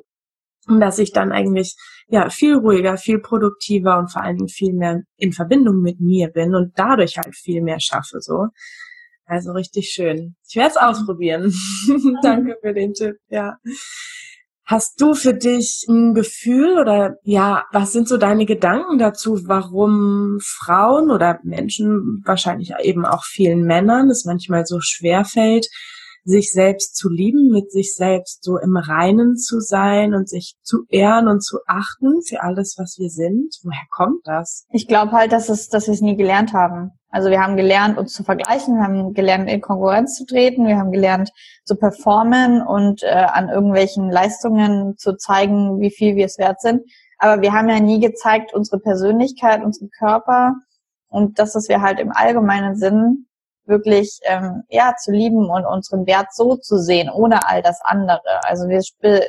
Und 0.68 0.80
dass 0.80 1.00
ich 1.00 1.12
dann 1.12 1.32
eigentlich, 1.32 1.76
ja, 2.08 2.30
viel 2.30 2.56
ruhiger, 2.56 2.98
viel 2.98 3.20
produktiver 3.20 4.00
und 4.00 4.12
vor 4.12 4.24
allen 4.24 4.38
Dingen 4.38 4.50
viel 4.50 4.74
mehr 4.74 5.02
in 5.18 5.32
Verbindung 5.32 5.82
mit 5.82 6.00
mir 6.00 6.30
bin 6.30 6.56
und 6.56 6.72
dadurch 6.76 7.18
halt 7.18 7.36
viel 7.36 7.62
mehr 7.62 7.80
schaffe, 7.80 8.20
so. 8.20 8.48
Also 9.28 9.54
richtig 9.54 9.90
schön. 9.90 10.36
Ich 10.48 10.56
werde 10.56 10.70
es 10.70 10.78
ausprobieren. 10.78 11.54
Danke 12.22 12.58
für 12.62 12.74
den 12.74 12.94
Tipp, 12.94 13.16
ja. 13.30 13.58
Hast 14.66 15.00
du 15.00 15.14
für 15.14 15.36
dich 15.36 15.86
ein 15.88 16.16
Gefühl 16.16 16.80
oder 16.80 17.18
ja, 17.24 17.66
was 17.72 17.92
sind 17.92 18.08
so 18.08 18.18
deine 18.18 18.48
Gedanken 18.48 18.98
dazu, 18.98 19.48
warum 19.48 20.40
Frauen 20.42 21.12
oder 21.12 21.40
Menschen, 21.44 22.24
wahrscheinlich 22.26 22.74
eben 22.82 23.06
auch 23.06 23.26
vielen 23.26 23.64
Männern, 23.64 24.10
es 24.10 24.26
manchmal 24.26 24.66
so 24.66 24.80
schwer 24.82 25.24
fällt, 25.24 25.68
sich 26.26 26.52
selbst 26.52 26.96
zu 26.96 27.08
lieben, 27.08 27.52
mit 27.52 27.72
sich 27.72 27.96
selbst 27.96 28.44
so 28.44 28.58
im 28.58 28.76
Reinen 28.76 29.38
zu 29.38 29.60
sein 29.60 30.16
und 30.16 30.28
sich 30.28 30.56
zu 30.64 30.80
ehren 30.90 31.28
und 31.28 31.42
zu 31.42 31.60
achten 31.68 32.22
für 32.28 32.42
alles, 32.42 32.76
was 32.80 32.98
wir 32.98 33.10
sind? 33.10 33.56
Woher 33.64 33.86
kommt 33.92 34.22
das? 34.26 34.66
Ich 34.72 34.88
glaube 34.88 35.12
halt, 35.12 35.32
dass 35.32 35.50
es, 35.50 35.70
dass 35.70 35.86
wir 35.86 35.94
es 35.94 36.02
nie 36.02 36.18
gelernt 36.18 36.54
haben. 36.54 36.92
Also 37.10 37.30
wir 37.30 37.40
haben 37.40 37.56
gelernt, 37.56 37.98
uns 37.98 38.12
zu 38.12 38.24
vergleichen, 38.24 38.76
wir 38.76 38.84
haben 38.84 39.14
gelernt, 39.14 39.50
in 39.50 39.62
Konkurrenz 39.62 40.16
zu 40.16 40.26
treten, 40.26 40.68
wir 40.68 40.78
haben 40.78 40.92
gelernt, 40.92 41.30
zu 41.64 41.76
performen 41.76 42.62
und 42.62 43.04
äh, 43.04 43.08
an 43.08 43.50
irgendwelchen 43.50 44.12
Leistungen 44.12 44.98
zu 44.98 45.16
zeigen, 45.16 45.80
wie 45.80 45.92
viel 45.92 46.16
wir 46.16 46.26
es 46.26 46.40
wert 46.40 46.60
sind. 46.60 46.82
Aber 47.20 47.42
wir 47.42 47.54
haben 47.54 47.70
ja 47.70 47.80
nie 47.80 48.00
gezeigt, 48.00 48.54
unsere 48.54 48.80
Persönlichkeit, 48.80 49.64
unseren 49.64 49.90
Körper 49.92 50.56
und 51.08 51.40
das, 51.40 51.56
was 51.56 51.70
wir 51.70 51.82
halt 51.82 52.00
im 52.00 52.12
allgemeinen 52.12 52.76
Sinn 52.76 53.28
wirklich 53.68 54.20
ähm, 54.24 54.64
ja 54.70 54.96
zu 54.96 55.12
lieben 55.12 55.50
und 55.50 55.66
unseren 55.66 56.06
Wert 56.06 56.28
so 56.34 56.56
zu 56.56 56.78
sehen, 56.78 57.10
ohne 57.10 57.48
all 57.48 57.62
das 57.62 57.80
andere. 57.84 58.22
Also 58.44 58.68
wir 58.68 58.82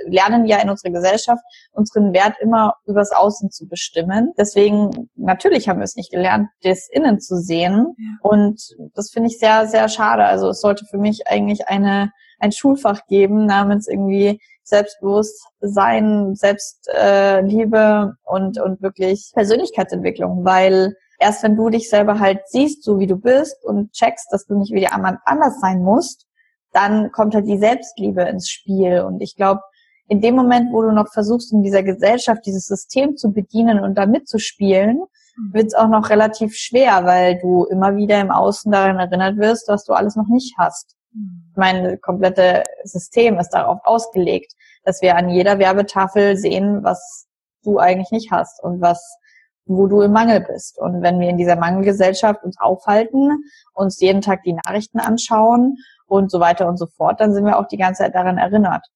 lernen 0.07 0.47
ja 0.47 0.59
in 0.59 0.71
unserer 0.71 0.93
Gesellschaft 0.93 1.43
unseren 1.73 2.12
Wert 2.12 2.35
immer 2.40 2.75
übers 2.87 3.12
Außen 3.12 3.50
zu 3.50 3.66
bestimmen. 3.66 4.33
Deswegen 4.38 5.09
natürlich 5.16 5.69
haben 5.69 5.81
wir 5.81 5.85
es 5.85 5.97
nicht 5.97 6.11
gelernt, 6.11 6.49
das 6.62 6.88
Innen 6.90 7.21
zu 7.21 7.37
sehen. 7.37 7.95
Ja. 7.99 8.31
Und 8.31 8.61
das 8.95 9.11
finde 9.11 9.28
ich 9.28 9.38
sehr 9.38 9.66
sehr 9.66 9.88
schade. 9.88 10.25
Also 10.25 10.49
es 10.50 10.61
sollte 10.61 10.85
für 10.87 10.99
mich 10.99 11.26
eigentlich 11.26 11.69
eine 11.69 12.11
ein 12.38 12.52
Schulfach 12.52 13.07
geben 13.07 13.47
namens 13.47 13.88
irgendwie 13.88 14.40
Selbstbewusstsein, 14.62 16.35
Selbstliebe 16.35 18.14
äh, 18.14 18.31
und 18.31 18.61
und 18.61 18.83
wirklich 18.83 19.31
Persönlichkeitsentwicklung, 19.35 20.45
weil 20.45 20.97
erst 21.18 21.42
wenn 21.42 21.56
du 21.56 21.68
dich 21.70 21.88
selber 21.88 22.20
halt 22.20 22.40
siehst, 22.46 22.85
so 22.85 22.99
wie 22.99 23.06
du 23.06 23.16
bist 23.16 23.64
und 23.64 23.92
checkst, 23.92 24.32
dass 24.32 24.46
du 24.46 24.58
nicht 24.58 24.73
wie 24.73 24.80
jemand 24.80 25.18
anders 25.25 25.61
sein 25.61 25.82
musst, 25.82 26.26
dann 26.73 27.11
kommt 27.12 27.35
halt 27.35 27.46
die 27.46 27.58
Selbstliebe 27.58 28.23
ins 28.23 28.50
Spiel. 28.50 29.00
Und 29.00 29.20
ich 29.20 29.37
glaube, 29.37 29.62
in 30.08 30.20
dem 30.20 30.37
Moment, 30.37 30.73
wo 30.73 30.82
du 30.82 30.92
noch 30.92 31.08
versuchst, 31.12 31.52
in 31.52 31.62
dieser 31.62 31.82
Gesellschaft 31.82 32.44
dieses 32.46 32.66
System 32.66 33.16
zu 33.16 33.32
bedienen 33.32 33.80
und 33.80 33.96
da 33.96 34.06
mitzuspielen, 34.06 34.99
mhm. 34.99 35.54
wird 35.54 35.66
es 35.68 35.75
auch 35.75 35.88
noch 35.88 36.11
relativ 36.11 36.54
schwer, 36.54 37.04
weil 37.04 37.38
du 37.38 37.64
immer 37.64 37.96
wieder 37.96 38.20
im 38.20 38.30
Außen 38.30 38.70
daran 38.70 38.99
erinnert 38.99 39.38
wirst, 39.38 39.68
was 39.68 39.85
du 39.85 39.94
alles 39.94 40.16
noch 40.16 40.28
nicht 40.28 40.56
hast. 40.58 40.96
Mhm. 41.12 41.52
Mein 41.56 42.00
komplette 42.00 42.62
System 42.85 43.38
ist 43.38 43.50
darauf 43.50 43.80
ausgelegt, 43.85 44.52
dass 44.85 45.02
wir 45.02 45.16
an 45.16 45.28
jeder 45.28 45.58
Werbetafel 45.58 46.37
sehen, 46.37 46.85
was 46.85 47.26
du 47.64 47.78
eigentlich 47.78 48.11
nicht 48.12 48.30
hast 48.30 48.62
und 48.62 48.80
was 48.80 49.18
wo 49.66 49.87
du 49.87 50.00
im 50.00 50.12
Mangel 50.12 50.40
bist. 50.40 50.78
Und 50.78 51.02
wenn 51.02 51.20
wir 51.20 51.28
in 51.28 51.37
dieser 51.37 51.56
Mangelgesellschaft 51.56 52.42
uns 52.44 52.58
aufhalten, 52.58 53.44
uns 53.75 54.00
jeden 54.00 54.23
Tag 54.23 54.42
die 54.44 54.54
Nachrichten 54.54 55.00
anschauen 55.00 55.76
und 56.06 56.30
so 56.30 56.40
weiter 56.40 56.68
und 56.68 56.78
so 56.78 56.87
fort, 56.87 57.20
dann 57.20 57.35
sind 57.35 57.44
wir 57.44 57.58
auch 57.58 57.66
die 57.66 57.76
ganze 57.76 58.04
Zeit 58.04 58.14
daran 58.14 58.38
erinnert. 58.38 58.87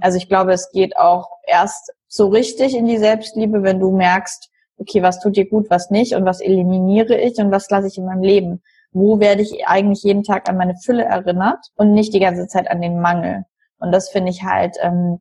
Also 0.00 0.16
ich 0.16 0.28
glaube, 0.28 0.52
es 0.52 0.70
geht 0.70 0.96
auch 0.96 1.28
erst 1.46 1.92
so 2.08 2.28
richtig 2.28 2.76
in 2.76 2.86
die 2.86 2.98
Selbstliebe, 2.98 3.62
wenn 3.62 3.80
du 3.80 3.90
merkst, 3.90 4.48
okay, 4.78 5.02
was 5.02 5.20
tut 5.20 5.36
dir 5.36 5.48
gut, 5.48 5.70
was 5.70 5.90
nicht 5.90 6.14
und 6.14 6.24
was 6.24 6.40
eliminiere 6.40 7.16
ich 7.16 7.38
und 7.38 7.50
was 7.50 7.68
lasse 7.70 7.88
ich 7.88 7.98
in 7.98 8.06
meinem 8.06 8.22
Leben. 8.22 8.62
Wo 8.92 9.20
werde 9.20 9.42
ich 9.42 9.66
eigentlich 9.66 10.02
jeden 10.02 10.22
Tag 10.22 10.48
an 10.48 10.56
meine 10.56 10.76
Fülle 10.76 11.04
erinnert 11.04 11.66
und 11.76 11.92
nicht 11.92 12.12
die 12.14 12.20
ganze 12.20 12.46
Zeit 12.46 12.70
an 12.70 12.80
den 12.80 13.00
Mangel. 13.00 13.44
Und 13.78 13.92
das 13.92 14.10
finde 14.10 14.30
ich 14.30 14.44
halt, 14.44 14.76
ähm, 14.80 15.18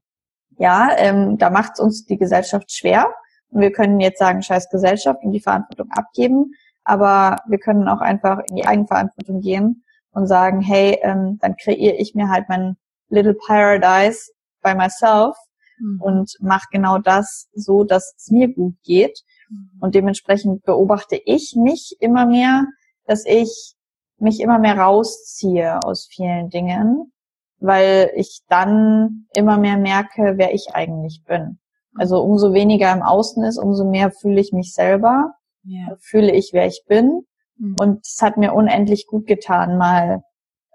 ja, 0.57 0.89
ähm, 0.97 1.37
da 1.37 1.49
macht 1.49 1.73
es 1.73 1.79
uns 1.79 2.05
die 2.05 2.17
Gesellschaft 2.17 2.71
schwer, 2.71 3.07
wir 3.51 3.71
können 3.71 3.99
jetzt 3.99 4.19
sagen, 4.19 4.41
scheiß 4.41 4.69
Gesellschaft 4.69 5.23
und 5.23 5.31
die 5.31 5.41
Verantwortung 5.41 5.89
abgeben, 5.91 6.53
aber 6.83 7.37
wir 7.47 7.59
können 7.59 7.87
auch 7.87 8.01
einfach 8.01 8.39
in 8.49 8.55
die 8.55 8.65
Eigenverantwortung 8.65 9.41
gehen 9.41 9.83
und 10.11 10.27
sagen, 10.27 10.61
hey, 10.61 10.99
ähm, 11.03 11.37
dann 11.41 11.55
kreiere 11.55 11.95
ich 11.95 12.15
mir 12.15 12.29
halt 12.29 12.49
mein 12.49 12.77
Little 13.09 13.35
Paradise 13.35 14.31
by 14.61 14.73
myself 14.73 15.35
mhm. 15.79 16.01
und 16.01 16.31
mache 16.39 16.67
genau 16.71 16.97
das 16.97 17.49
so, 17.53 17.83
dass 17.83 18.13
es 18.17 18.31
mir 18.31 18.53
gut 18.53 18.75
geht. 18.83 19.19
Mhm. 19.49 19.69
Und 19.79 19.95
dementsprechend 19.95 20.63
beobachte 20.63 21.19
ich 21.25 21.55
mich 21.55 21.97
immer 21.99 22.25
mehr, 22.25 22.65
dass 23.05 23.25
ich 23.25 23.75
mich 24.17 24.39
immer 24.39 24.59
mehr 24.59 24.77
rausziehe 24.77 25.79
aus 25.83 26.07
vielen 26.09 26.49
Dingen, 26.49 27.11
weil 27.59 28.11
ich 28.15 28.41
dann 28.47 29.27
immer 29.35 29.57
mehr 29.57 29.77
merke, 29.77 30.33
wer 30.37 30.53
ich 30.53 30.73
eigentlich 30.73 31.23
bin. 31.25 31.59
Also 31.97 32.21
umso 32.21 32.53
weniger 32.53 32.91
im 32.93 33.01
Außen 33.01 33.43
ist, 33.43 33.57
umso 33.57 33.85
mehr 33.85 34.11
fühle 34.11 34.39
ich 34.39 34.53
mich 34.53 34.73
selber, 34.73 35.33
ja. 35.63 35.95
fühle 35.99 36.31
ich, 36.31 36.51
wer 36.53 36.65
ich 36.65 36.83
bin. 36.87 37.25
Mhm. 37.57 37.75
Und 37.79 37.99
es 38.05 38.21
hat 38.21 38.37
mir 38.37 38.53
unendlich 38.53 39.07
gut 39.07 39.27
getan, 39.27 39.77
mal 39.77 40.23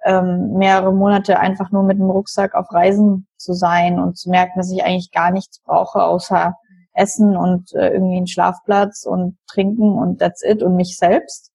ähm, 0.05 0.53
mehrere 0.55 0.93
Monate 0.93 1.39
einfach 1.39 1.73
nur 1.73 1.83
mit 1.83 1.99
dem 1.99 2.11
Rucksack 2.11 2.55
auf 2.55 2.73
Reisen 2.73 3.27
zu 3.37 3.55
sein 3.55 3.99
und 3.99 4.17
zu 4.17 4.31
merken, 4.31 4.59
dass 4.59 4.71
ich 4.71 4.85
eigentlich 4.85 5.11
gar 5.11 5.31
nichts 5.31 5.61
brauche, 5.63 6.03
außer 6.03 6.55
Essen 6.93 7.37
und 7.37 7.75
äh, 7.75 7.91
irgendwie 7.91 8.17
einen 8.17 8.27
Schlafplatz 8.27 9.05
und 9.05 9.37
Trinken 9.49 9.99
und 9.99 10.19
that's 10.19 10.43
it 10.43 10.63
und 10.63 10.77
mich 10.77 10.97
selbst. 10.97 11.51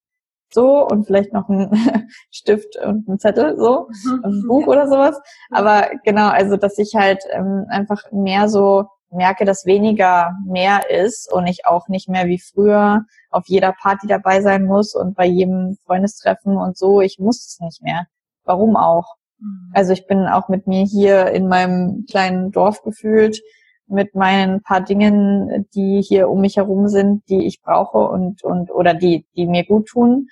So 0.52 0.86
und 0.86 1.06
vielleicht 1.06 1.32
noch 1.32 1.48
ein 1.48 1.70
Stift 2.30 2.76
und 2.76 3.08
ein 3.08 3.18
Zettel, 3.18 3.56
so, 3.56 3.88
ein 4.22 4.44
Buch 4.46 4.66
oder 4.66 4.86
sowas. 4.86 5.20
Aber 5.50 5.88
genau, 6.04 6.28
also 6.28 6.56
dass 6.56 6.78
ich 6.78 6.94
halt 6.94 7.24
ähm, 7.30 7.64
einfach 7.68 8.12
mehr 8.12 8.48
so 8.48 8.84
merke, 9.12 9.44
dass 9.44 9.66
weniger 9.66 10.32
mehr 10.46 10.90
ist 10.90 11.32
und 11.32 11.46
ich 11.46 11.66
auch 11.66 11.88
nicht 11.88 12.08
mehr 12.08 12.26
wie 12.26 12.38
früher 12.40 13.04
auf 13.30 13.44
jeder 13.46 13.72
Party 13.72 14.06
dabei 14.06 14.40
sein 14.40 14.64
muss 14.64 14.94
und 14.94 15.14
bei 15.14 15.26
jedem 15.26 15.76
Freundestreffen 15.84 16.56
und 16.56 16.76
so. 16.76 17.00
Ich 17.00 17.18
muss 17.18 17.46
es 17.46 17.60
nicht 17.60 17.82
mehr. 17.82 18.06
Warum 18.44 18.76
auch? 18.76 19.14
Mhm. 19.38 19.70
Also 19.72 19.92
ich 19.92 20.06
bin 20.06 20.26
auch 20.26 20.48
mit 20.48 20.66
mir 20.66 20.84
hier 20.84 21.26
in 21.28 21.48
meinem 21.48 22.04
kleinen 22.10 22.50
Dorf 22.50 22.82
gefühlt 22.82 23.40
mit 23.86 24.14
meinen 24.14 24.62
paar 24.62 24.80
Dingen, 24.80 25.66
die 25.74 26.00
hier 26.00 26.28
um 26.30 26.40
mich 26.40 26.56
herum 26.56 26.88
sind, 26.88 27.28
die 27.28 27.46
ich 27.46 27.60
brauche 27.60 27.98
und 27.98 28.42
und 28.42 28.70
oder 28.70 28.94
die 28.94 29.26
die 29.36 29.46
mir 29.46 29.64
gut 29.64 29.88
tun 29.88 30.28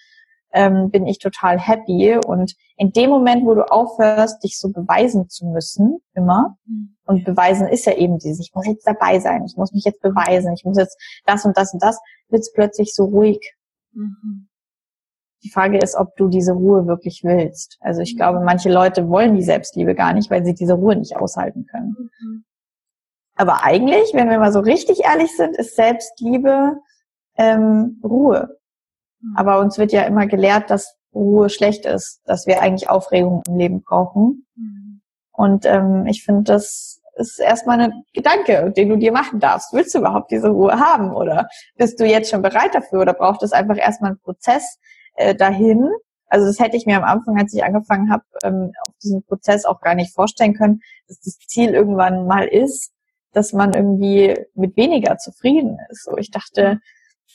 ähm, 0.53 0.91
bin 0.91 1.07
ich 1.07 1.19
total 1.19 1.59
happy. 1.59 2.19
Und 2.27 2.55
in 2.77 2.93
dem 2.93 3.11
Moment, 3.11 3.45
wo 3.45 3.55
du 3.55 3.71
aufhörst, 3.71 4.43
dich 4.43 4.59
so 4.59 4.71
beweisen 4.71 5.29
zu 5.29 5.47
müssen, 5.47 6.01
immer, 6.15 6.57
mhm. 6.67 6.97
und 7.05 7.25
beweisen 7.25 7.69
ist 7.69 7.87
ja 7.87 7.95
eben 7.95 8.19
dieses, 8.19 8.41
ich 8.41 8.55
muss 8.55 8.67
jetzt 8.67 8.87
dabei 8.87 9.19
sein, 9.21 9.45
ich 9.45 9.57
muss 9.57 9.73
mich 9.73 9.85
jetzt 9.85 10.01
beweisen, 10.01 10.53
ich 10.53 10.65
muss 10.65 10.77
jetzt 10.77 10.99
das 11.27 11.45
und 11.45 11.57
das 11.57 11.73
und 11.73 11.83
das, 11.83 11.99
wird 12.29 12.41
es 12.41 12.53
plötzlich 12.53 12.95
so 12.95 13.05
ruhig. 13.05 13.55
Mhm. 13.93 14.49
Die 15.43 15.51
Frage 15.51 15.79
ist, 15.79 15.97
ob 15.97 16.17
du 16.17 16.29
diese 16.29 16.53
Ruhe 16.53 16.87
wirklich 16.87 17.23
willst. 17.25 17.79
Also 17.81 18.03
ich 18.03 18.17
glaube, 18.17 18.41
manche 18.41 18.71
Leute 18.71 19.09
wollen 19.09 19.35
die 19.35 19.43
Selbstliebe 19.43 19.95
gar 19.95 20.13
nicht, 20.13 20.31
weil 20.31 20.45
sie 20.45 20.55
diese 20.55 20.75
Ruhe 20.75 20.97
nicht 20.97 21.17
aushalten 21.17 21.67
können. 21.67 21.97
Mhm. 22.21 22.45
Aber 23.37 23.65
eigentlich, 23.65 24.13
wenn 24.13 24.29
wir 24.29 24.39
mal 24.39 24.53
so 24.53 24.61
richtig 24.61 25.05
ehrlich 25.05 25.35
sind, 25.35 25.57
ist 25.57 25.75
Selbstliebe 25.75 26.77
ähm, 27.37 27.99
Ruhe. 28.05 28.60
Aber 29.37 29.61
uns 29.61 29.79
wird 29.79 29.93
ja 29.93 30.03
immer 30.03 30.27
gelehrt, 30.27 30.71
dass 30.71 30.97
Ruhe 31.15 31.51
schlecht 31.51 31.87
ist, 31.87 32.21
dass 32.25 32.47
wir 32.47 32.63
eigentlich 32.63 32.89
Aufregung 32.89 33.43
im 33.49 33.57
Leben 33.57 33.83
brauchen. 33.83 34.47
Mhm. 34.55 35.01
Und 35.33 35.67
ähm, 35.67 36.07
ich 36.07 36.25
finde, 36.25 36.45
das 36.45 37.01
ist 37.17 37.39
erstmal 37.39 37.81
ein 37.81 38.05
Gedanke, 38.15 38.73
den 38.75 38.89
du 38.89 38.97
dir 38.97 39.13
machen 39.13 39.41
darfst. 39.41 39.73
Willst 39.73 39.95
du 39.95 39.99
überhaupt 39.99 40.31
diese 40.31 40.49
Ruhe 40.49 40.79
haben 40.79 41.13
oder 41.13 41.49
bist 41.77 42.01
du 42.01 42.07
jetzt 42.07 42.31
schon 42.31 42.43
bereit 42.43 42.75
dafür 42.75 43.03
oder 43.03 43.13
braucht 43.13 43.43
es 43.43 43.53
einfach 43.53 43.77
erstmal 43.77 44.13
einen 44.13 44.21
Prozess 44.21 44.79
äh, 45.17 45.35
dahin, 45.35 45.91
Also 46.29 46.47
das 46.47 46.61
hätte 46.61 46.77
ich 46.77 46.87
mir 46.87 46.97
am 46.97 47.05
Anfang, 47.05 47.39
als 47.39 47.53
ich 47.53 47.65
angefangen 47.65 48.11
habe, 48.11 48.25
ähm, 48.45 48.73
auf 48.87 48.95
diesen 49.03 49.23
Prozess 49.25 49.65
auch 49.65 49.81
gar 49.81 49.95
nicht 49.95 50.15
vorstellen 50.15 50.55
können, 50.55 50.81
dass 51.09 51.21
das 51.21 51.39
Ziel 51.39 51.71
irgendwann 51.71 52.27
mal 52.27 52.47
ist, 52.47 52.93
dass 53.33 53.53
man 53.53 53.75
irgendwie 53.75 54.37
mit 54.55 54.77
weniger 54.77 55.19
zufrieden 55.19 55.79
ist. 55.91 56.05
So, 56.05 56.17
ich 56.17 56.31
dachte, 56.31 56.81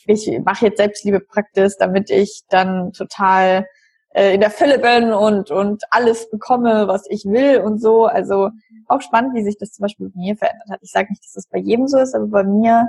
ich 0.08 0.40
mache 0.44 0.68
jetzt 0.68 0.78
Selbstliebe-Praxis, 0.78 1.78
damit 1.78 2.10
ich 2.10 2.44
dann 2.50 2.94
total 2.94 3.66
äh, 4.10 4.34
in 4.34 4.42
der 4.42 4.52
Fülle 4.52 4.80
bin 4.80 5.12
und, 5.12 5.52
und 5.52 5.84
alles 5.92 6.30
bekomme, 6.30 6.88
was 6.88 7.04
ich 7.10 7.26
will 7.26 7.60
und 7.60 7.82
so. 7.82 8.06
Also 8.06 8.50
auch 8.88 9.02
spannend, 9.02 9.36
wie 9.36 9.44
sich 9.44 9.58
das 9.58 9.72
zum 9.72 9.84
Beispiel 9.84 10.10
bei 10.10 10.20
mir 10.20 10.38
verändert 10.38 10.70
hat. 10.70 10.80
Ich 10.82 10.92
sage 10.92 11.10
nicht, 11.10 11.24
dass 11.24 11.34
das 11.34 11.48
bei 11.48 11.60
jedem 11.60 11.88
so 11.88 11.98
ist, 12.00 12.16
aber 12.16 12.28
bei 12.28 12.44
mir 12.44 12.88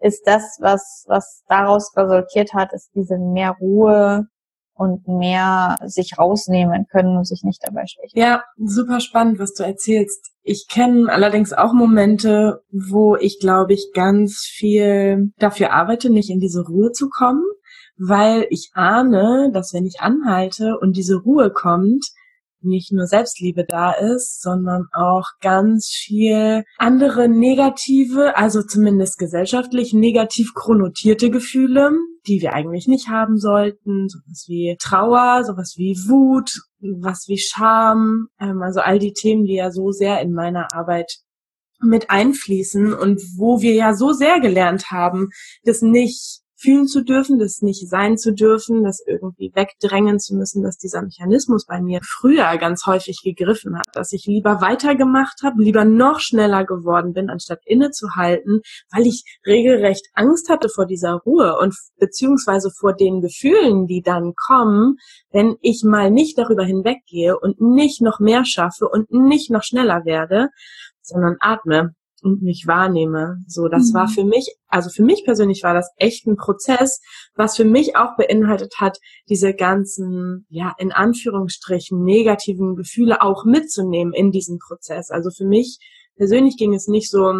ist 0.00 0.26
das, 0.26 0.58
was, 0.60 1.04
was 1.06 1.44
daraus 1.48 1.96
resultiert 1.96 2.52
hat, 2.54 2.72
ist 2.72 2.90
diese 2.94 3.18
mehr 3.18 3.52
Ruhe 3.60 4.26
und 4.74 5.06
mehr 5.06 5.76
sich 5.84 6.18
rausnehmen 6.18 6.86
können 6.90 7.16
und 7.16 7.26
sich 7.26 7.42
nicht 7.44 7.62
dabei 7.64 7.84
schwächen. 7.86 8.18
Ja, 8.18 8.42
super 8.56 9.00
spannend, 9.00 9.38
was 9.38 9.54
du 9.54 9.62
erzählst. 9.62 10.32
Ich 10.42 10.66
kenne 10.68 11.10
allerdings 11.10 11.52
auch 11.52 11.72
Momente, 11.72 12.62
wo 12.70 13.16
ich, 13.16 13.38
glaube 13.40 13.72
ich, 13.72 13.92
ganz 13.94 14.40
viel 14.40 15.32
dafür 15.38 15.72
arbeite, 15.72 16.10
nicht 16.10 16.30
in 16.30 16.40
diese 16.40 16.66
Ruhe 16.66 16.92
zu 16.92 17.08
kommen, 17.08 17.44
weil 17.96 18.46
ich 18.50 18.70
ahne, 18.74 19.50
dass 19.52 19.72
wenn 19.72 19.86
ich 19.86 20.00
anhalte 20.00 20.76
und 20.78 20.96
diese 20.96 21.16
Ruhe 21.16 21.50
kommt, 21.50 22.04
nicht 22.64 22.92
nur 22.92 23.06
Selbstliebe 23.06 23.64
da 23.64 23.92
ist, 23.92 24.42
sondern 24.42 24.86
auch 24.92 25.28
ganz 25.40 25.88
viel 25.88 26.64
andere 26.78 27.28
negative, 27.28 28.36
also 28.36 28.62
zumindest 28.62 29.18
gesellschaftlich 29.18 29.92
negativ 29.92 30.52
chronotierte 30.54 31.30
Gefühle, 31.30 31.92
die 32.26 32.40
wir 32.40 32.52
eigentlich 32.54 32.88
nicht 32.88 33.08
haben 33.08 33.36
sollten, 33.36 34.08
sowas 34.08 34.44
wie 34.48 34.76
Trauer, 34.80 35.44
sowas 35.44 35.74
wie 35.76 35.96
Wut, 36.08 36.50
was 36.80 37.28
wie 37.28 37.38
Scham, 37.38 38.28
ähm, 38.40 38.62
also 38.62 38.80
all 38.80 38.98
die 38.98 39.12
Themen, 39.12 39.44
die 39.44 39.54
ja 39.54 39.70
so 39.70 39.90
sehr 39.90 40.20
in 40.20 40.32
meiner 40.32 40.74
Arbeit 40.74 41.18
mit 41.80 42.10
einfließen 42.10 42.94
und 42.94 43.20
wo 43.36 43.60
wir 43.60 43.74
ja 43.74 43.94
so 43.94 44.12
sehr 44.12 44.40
gelernt 44.40 44.90
haben, 44.90 45.30
das 45.64 45.82
nicht 45.82 46.40
fühlen 46.64 46.86
zu 46.86 47.04
dürfen, 47.04 47.38
das 47.38 47.60
nicht 47.60 47.88
sein 47.88 48.16
zu 48.16 48.32
dürfen, 48.32 48.82
das 48.82 49.02
irgendwie 49.06 49.52
wegdrängen 49.54 50.18
zu 50.18 50.34
müssen, 50.34 50.62
dass 50.62 50.78
dieser 50.78 51.02
Mechanismus 51.02 51.66
bei 51.66 51.80
mir 51.80 52.00
früher 52.02 52.56
ganz 52.56 52.86
häufig 52.86 53.20
gegriffen 53.22 53.78
hat, 53.78 53.86
dass 53.92 54.12
ich 54.12 54.24
lieber 54.26 54.60
weitergemacht 54.62 55.42
habe, 55.42 55.62
lieber 55.62 55.84
noch 55.84 56.20
schneller 56.20 56.64
geworden 56.64 57.12
bin, 57.12 57.28
anstatt 57.28 57.60
innezuhalten, 57.66 58.62
weil 58.90 59.06
ich 59.06 59.24
regelrecht 59.46 60.06
Angst 60.14 60.48
hatte 60.48 60.68
vor 60.68 60.86
dieser 60.86 61.12
Ruhe 61.12 61.58
und 61.58 61.74
beziehungsweise 61.98 62.70
vor 62.70 62.94
den 62.94 63.20
Gefühlen, 63.20 63.86
die 63.86 64.00
dann 64.02 64.32
kommen, 64.34 64.96
wenn 65.30 65.56
ich 65.60 65.82
mal 65.84 66.10
nicht 66.10 66.38
darüber 66.38 66.64
hinweggehe 66.64 67.38
und 67.38 67.60
nicht 67.60 68.00
noch 68.00 68.20
mehr 68.20 68.44
schaffe 68.44 68.88
und 68.88 69.10
nicht 69.10 69.50
noch 69.50 69.62
schneller 69.62 70.04
werde, 70.04 70.48
sondern 71.02 71.36
atme 71.40 71.94
und 72.24 72.42
mich 72.42 72.64
wahrnehme. 72.66 73.36
So, 73.46 73.68
das 73.68 73.90
mhm. 73.90 73.94
war 73.94 74.08
für 74.08 74.24
mich, 74.24 74.56
also 74.66 74.88
für 74.90 75.04
mich 75.04 75.24
persönlich 75.24 75.62
war 75.62 75.74
das 75.74 75.90
echt 75.96 76.26
ein 76.26 76.36
Prozess, 76.36 77.00
was 77.36 77.56
für 77.56 77.64
mich 77.64 77.96
auch 77.96 78.16
beinhaltet 78.16 78.74
hat, 78.78 78.98
diese 79.28 79.54
ganzen, 79.54 80.46
ja, 80.48 80.72
in 80.78 80.90
Anführungsstrichen 80.90 82.02
negativen 82.02 82.74
Gefühle 82.74 83.22
auch 83.22 83.44
mitzunehmen 83.44 84.14
in 84.14 84.32
diesen 84.32 84.58
Prozess. 84.58 85.10
Also 85.10 85.30
für 85.30 85.44
mich 85.44 85.78
persönlich 86.16 86.56
ging 86.56 86.72
es 86.72 86.88
nicht 86.88 87.10
so 87.10 87.32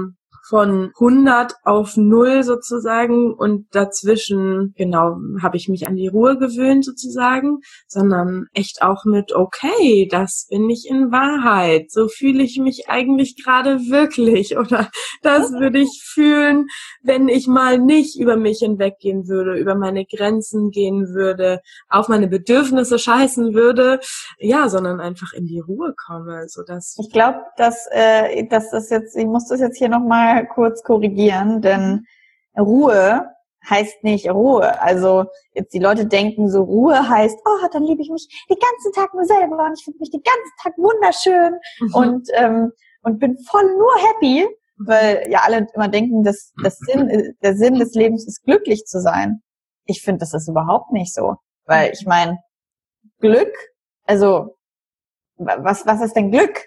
von 0.49 0.93
100 1.01 1.55
auf 1.65 1.97
0 1.97 2.43
sozusagen 2.43 3.33
und 3.33 3.67
dazwischen, 3.75 4.75
genau, 4.77 5.17
habe 5.43 5.57
ich 5.57 5.69
mich 5.69 5.87
an 5.89 5.97
die 5.97 6.09
Ruhe 6.09 6.37
gewöhnt 6.39 6.85
sozusagen, 6.85 7.61
sondern 7.87 8.47
echt 8.53 8.83
auch 8.83 9.05
mit, 9.05 9.33
okay, 9.33 10.07
das 10.11 10.47
bin 10.51 10.69
ich 10.69 10.87
in 10.89 11.11
Wahrheit, 11.11 11.91
so 11.91 12.09
fühle 12.09 12.43
ich 12.43 12.59
mich 12.59 12.89
eigentlich 12.89 13.43
gerade 13.43 13.79
wirklich 13.89 14.59
oder? 14.59 14.91
Das 15.23 15.53
würde 15.53 15.79
ich 15.79 16.03
fühlen, 16.05 16.67
wenn 17.03 17.29
ich 17.29 17.47
mal 17.47 17.79
nicht 17.79 18.19
über 18.19 18.37
mich 18.37 18.59
hinweggehen 18.59 19.27
würde, 19.29 19.59
über 19.59 19.75
meine 19.75 20.05
Grenzen 20.05 20.71
gehen 20.71 21.15
würde, 21.15 21.61
auf 21.89 22.09
meine 22.09 22.29
Bedürfnisse 22.29 22.99
scheißen 22.99 23.55
würde, 23.55 24.01
ja, 24.39 24.69
sondern 24.69 25.01
einfach 25.01 25.33
in 25.33 25.47
die 25.47 25.61
Ruhe 25.61 25.95
komme, 26.07 26.49
so 26.49 26.63
dass 26.63 26.97
ich 26.99 27.11
glaube, 27.11 27.39
dass 27.57 27.87
äh, 27.91 28.47
dass 28.49 28.71
das 28.71 28.91
jetzt, 28.91 29.17
ich 29.17 29.27
muss 29.27 29.49
das 29.49 29.61
jetzt 29.61 29.79
hier 29.79 29.89
noch 29.89 30.05
mal 30.05 30.34
kurz 30.43 30.83
korrigieren, 30.83 31.63
denn 31.63 32.07
Ruhe 32.59 33.31
heißt 33.69 34.05
nicht 34.05 34.29
Ruhe. 34.31 34.81
Also 34.81 35.25
jetzt 35.55 35.73
die 35.73 35.79
Leute 35.79 36.07
denken 36.07 36.49
so, 36.51 36.63
Ruhe 36.63 37.09
heißt, 37.09 37.39
oh, 37.45 37.69
dann 37.73 37.85
liebe 37.85 38.03
ich 38.03 38.11
mich 38.11 38.29
den 38.49 38.59
ganzen 38.59 38.93
Tag 38.93 39.15
nur 39.15 39.25
selber 39.25 39.65
und 39.65 39.79
ich 39.79 39.85
finde 39.85 39.99
mich 40.01 40.11
den 40.11 40.23
ganzen 40.23 40.53
Tag 40.63 40.77
wunderschön 40.77 41.59
mhm. 41.81 41.95
und, 41.95 42.29
ähm, 42.35 42.73
und 43.03 43.19
bin 43.19 43.39
voll 43.49 43.65
nur 43.77 43.93
happy, 44.09 44.47
weil 44.79 45.27
ja 45.31 45.41
alle 45.45 45.67
immer 45.75 45.89
denken, 45.89 46.25
dass 46.25 46.53
das 46.63 46.79
Sinn, 46.79 47.35
der 47.43 47.57
Sinn 47.57 47.79
des 47.79 47.95
Lebens 47.95 48.27
ist, 48.27 48.43
glücklich 48.45 48.85
zu 48.85 49.01
sein. 49.01 49.41
Ich 49.87 50.03
finde, 50.03 50.21
das 50.21 50.35
ist 50.35 50.49
überhaupt 50.49 50.93
nicht 50.93 51.15
so. 51.15 51.37
Weil 51.67 51.93
ich 51.93 52.07
meine, 52.07 52.39
Glück, 53.21 53.53
also 54.05 54.57
was, 55.37 55.87
was 55.87 56.03
ist 56.03 56.15
denn 56.15 56.31
Glück? 56.31 56.67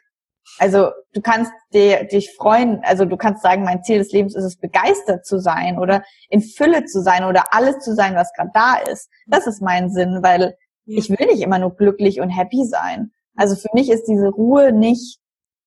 Also 0.59 0.91
du 1.13 1.21
kannst 1.21 1.51
dir, 1.73 2.05
dich 2.05 2.33
freuen, 2.35 2.81
also 2.83 3.05
du 3.05 3.17
kannst 3.17 3.43
sagen, 3.43 3.63
mein 3.63 3.83
Ziel 3.83 3.99
des 3.99 4.11
Lebens 4.11 4.35
ist 4.35 4.43
es, 4.43 4.57
begeistert 4.57 5.25
zu 5.25 5.39
sein 5.39 5.77
oder 5.77 6.03
in 6.29 6.41
Fülle 6.41 6.85
zu 6.85 7.01
sein 7.01 7.25
oder 7.25 7.53
alles 7.53 7.79
zu 7.79 7.93
sein, 7.93 8.15
was 8.15 8.33
gerade 8.33 8.51
da 8.53 8.77
ist. 8.91 9.09
Das 9.27 9.45
ist 9.45 9.61
mein 9.61 9.89
Sinn, 9.91 10.19
weil 10.23 10.55
ja. 10.85 10.97
ich 10.97 11.09
will 11.09 11.27
nicht 11.27 11.41
immer 11.41 11.59
nur 11.59 11.75
glücklich 11.75 12.21
und 12.21 12.29
happy 12.29 12.65
sein. 12.65 13.11
Also 13.35 13.55
für 13.55 13.69
mich 13.73 13.89
ist 13.89 14.05
diese 14.05 14.29
Ruhe 14.29 14.71
nicht 14.71 15.19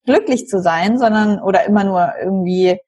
glücklich 0.05 0.49
zu 0.49 0.61
sein, 0.61 0.99
sondern 0.99 1.40
oder 1.40 1.64
immer 1.66 1.85
nur 1.85 2.12
irgendwie 2.21 2.81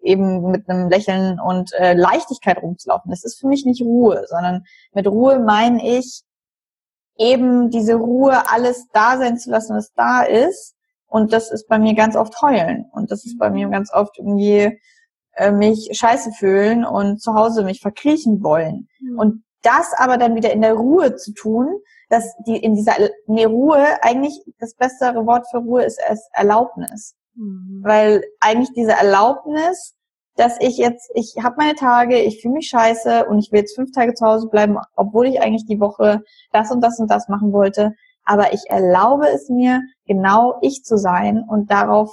eben 0.00 0.50
mit 0.50 0.68
einem 0.68 0.88
Lächeln 0.88 1.40
und 1.40 1.72
äh, 1.74 1.94
Leichtigkeit 1.94 2.62
rumzulaufen. 2.62 3.10
Das 3.10 3.24
ist 3.24 3.40
für 3.40 3.48
mich 3.48 3.64
nicht 3.64 3.82
Ruhe, 3.82 4.24
sondern 4.28 4.64
mit 4.92 5.06
Ruhe 5.06 5.40
meine 5.40 5.98
ich 5.98 6.22
eben 7.16 7.70
diese 7.70 7.94
Ruhe, 7.94 8.50
alles 8.50 8.86
da 8.92 9.16
sein 9.18 9.38
zu 9.38 9.50
lassen, 9.50 9.76
was 9.76 9.92
da 9.94 10.22
ist 10.22 10.74
und 11.12 11.34
das 11.34 11.50
ist 11.50 11.68
bei 11.68 11.78
mir 11.78 11.92
ganz 11.94 12.16
oft 12.16 12.40
heulen. 12.40 12.86
Und 12.90 13.10
das 13.10 13.26
ist 13.26 13.38
bei 13.38 13.50
mir 13.50 13.68
ganz 13.68 13.92
oft 13.92 14.18
irgendwie 14.18 14.80
äh, 15.34 15.52
mich 15.52 15.90
scheiße 15.92 16.32
fühlen 16.32 16.86
und 16.86 17.20
zu 17.20 17.34
Hause 17.34 17.64
mich 17.64 17.82
verkriechen 17.82 18.42
wollen. 18.42 18.88
Mhm. 18.98 19.18
Und 19.18 19.44
das 19.60 19.92
aber 19.98 20.16
dann 20.16 20.34
wieder 20.36 20.50
in 20.52 20.62
der 20.62 20.72
Ruhe 20.72 21.14
zu 21.16 21.34
tun, 21.34 21.68
dass 22.08 22.34
die 22.46 22.56
in 22.56 22.76
dieser 22.76 22.94
nee, 23.26 23.44
Ruhe 23.44 23.84
eigentlich 24.00 24.42
das 24.58 24.74
bessere 24.74 25.26
Wort 25.26 25.46
für 25.50 25.58
Ruhe 25.58 25.84
ist 25.84 26.00
als 26.02 26.30
Erlaubnis. 26.32 27.14
Mhm. 27.34 27.82
Weil 27.84 28.24
eigentlich 28.40 28.72
diese 28.74 28.92
Erlaubnis, 28.92 29.94
dass 30.36 30.58
ich 30.60 30.78
jetzt, 30.78 31.10
ich 31.12 31.34
habe 31.42 31.56
meine 31.58 31.74
Tage, 31.74 32.18
ich 32.22 32.40
fühle 32.40 32.54
mich 32.54 32.68
scheiße 32.68 33.26
und 33.26 33.38
ich 33.38 33.52
will 33.52 33.60
jetzt 33.60 33.74
fünf 33.74 33.92
Tage 33.92 34.14
zu 34.14 34.24
Hause 34.24 34.48
bleiben, 34.48 34.78
obwohl 34.96 35.26
ich 35.26 35.42
eigentlich 35.42 35.66
die 35.66 35.78
Woche 35.78 36.22
das 36.52 36.70
und 36.70 36.80
das 36.80 36.98
und 36.98 37.10
das 37.10 37.28
machen 37.28 37.52
wollte 37.52 37.92
aber 38.24 38.52
ich 38.52 38.62
erlaube 38.68 39.28
es 39.28 39.48
mir, 39.48 39.80
genau 40.06 40.58
ich 40.62 40.84
zu 40.84 40.96
sein 40.96 41.44
und 41.48 41.70
darauf 41.70 42.10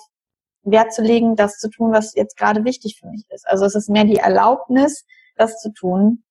Wert 0.63 0.93
zu 0.93 1.01
legen, 1.01 1.35
das 1.35 1.57
zu 1.57 1.69
tun, 1.69 1.91
was 1.91 2.13
jetzt 2.15 2.37
gerade 2.37 2.65
wichtig 2.65 2.99
für 2.99 3.07
mich 3.07 3.25
ist. 3.29 3.47
Also 3.47 3.65
es 3.65 3.75
ist 3.75 3.89
mehr 3.89 4.03
die 4.03 4.17
Erlaubnis, 4.17 5.05
das 5.35 5.59
zu 5.59 5.71
tun, 5.71 6.23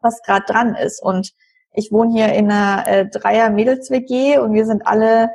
was 0.00 0.22
gerade 0.22 0.44
dran 0.46 0.74
ist. 0.74 1.02
Und 1.02 1.32
ich 1.72 1.92
wohne 1.92 2.12
hier 2.12 2.32
in 2.32 2.50
einer 2.50 2.86
äh, 2.86 3.08
Dreier-Mädels-WG 3.08 4.38
und 4.38 4.52
wir 4.52 4.66
sind 4.66 4.86
alle 4.86 5.30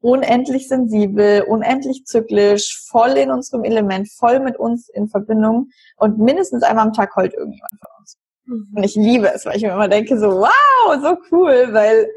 unendlich 0.00 0.68
sensibel, 0.68 1.42
unendlich 1.42 2.04
zyklisch, 2.04 2.86
voll 2.88 3.10
in 3.10 3.30
unserem 3.30 3.64
Element, 3.64 4.08
voll 4.12 4.40
mit 4.40 4.56
uns 4.56 4.88
in 4.88 5.08
Verbindung 5.08 5.70
und 5.96 6.18
mindestens 6.18 6.62
einmal 6.62 6.86
am 6.86 6.92
Tag 6.92 7.16
heult 7.16 7.34
irgendjemand 7.34 7.72
von 7.80 7.90
uns. 7.98 8.16
Und 8.48 8.82
ich 8.82 8.94
liebe 8.94 9.32
es, 9.32 9.44
weil 9.44 9.56
ich 9.56 9.62
mir 9.62 9.72
immer 9.72 9.88
denke, 9.88 10.18
so, 10.18 10.28
wow, 10.28 11.02
so 11.02 11.16
cool, 11.30 11.68
weil 11.72 12.08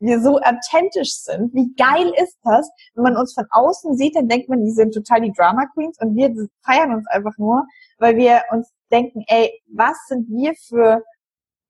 wir 0.00 0.20
so 0.20 0.38
authentisch 0.38 1.14
sind. 1.14 1.52
Wie 1.54 1.74
geil 1.76 2.12
ist 2.22 2.36
das? 2.44 2.70
Wenn 2.94 3.04
man 3.04 3.16
uns 3.16 3.34
von 3.34 3.46
außen 3.50 3.96
sieht, 3.96 4.14
dann 4.14 4.28
denkt 4.28 4.48
man, 4.48 4.64
die 4.64 4.70
sind 4.70 4.92
total 4.92 5.22
die 5.22 5.32
Drama 5.32 5.66
Queens 5.74 5.98
und 6.00 6.14
wir 6.14 6.34
feiern 6.64 6.94
uns 6.94 7.06
einfach 7.08 7.36
nur, 7.38 7.66
weil 7.98 8.16
wir 8.16 8.42
uns 8.50 8.70
denken, 8.90 9.24
ey, 9.28 9.50
was 9.72 9.96
sind 10.08 10.28
wir 10.28 10.54
für 10.54 11.02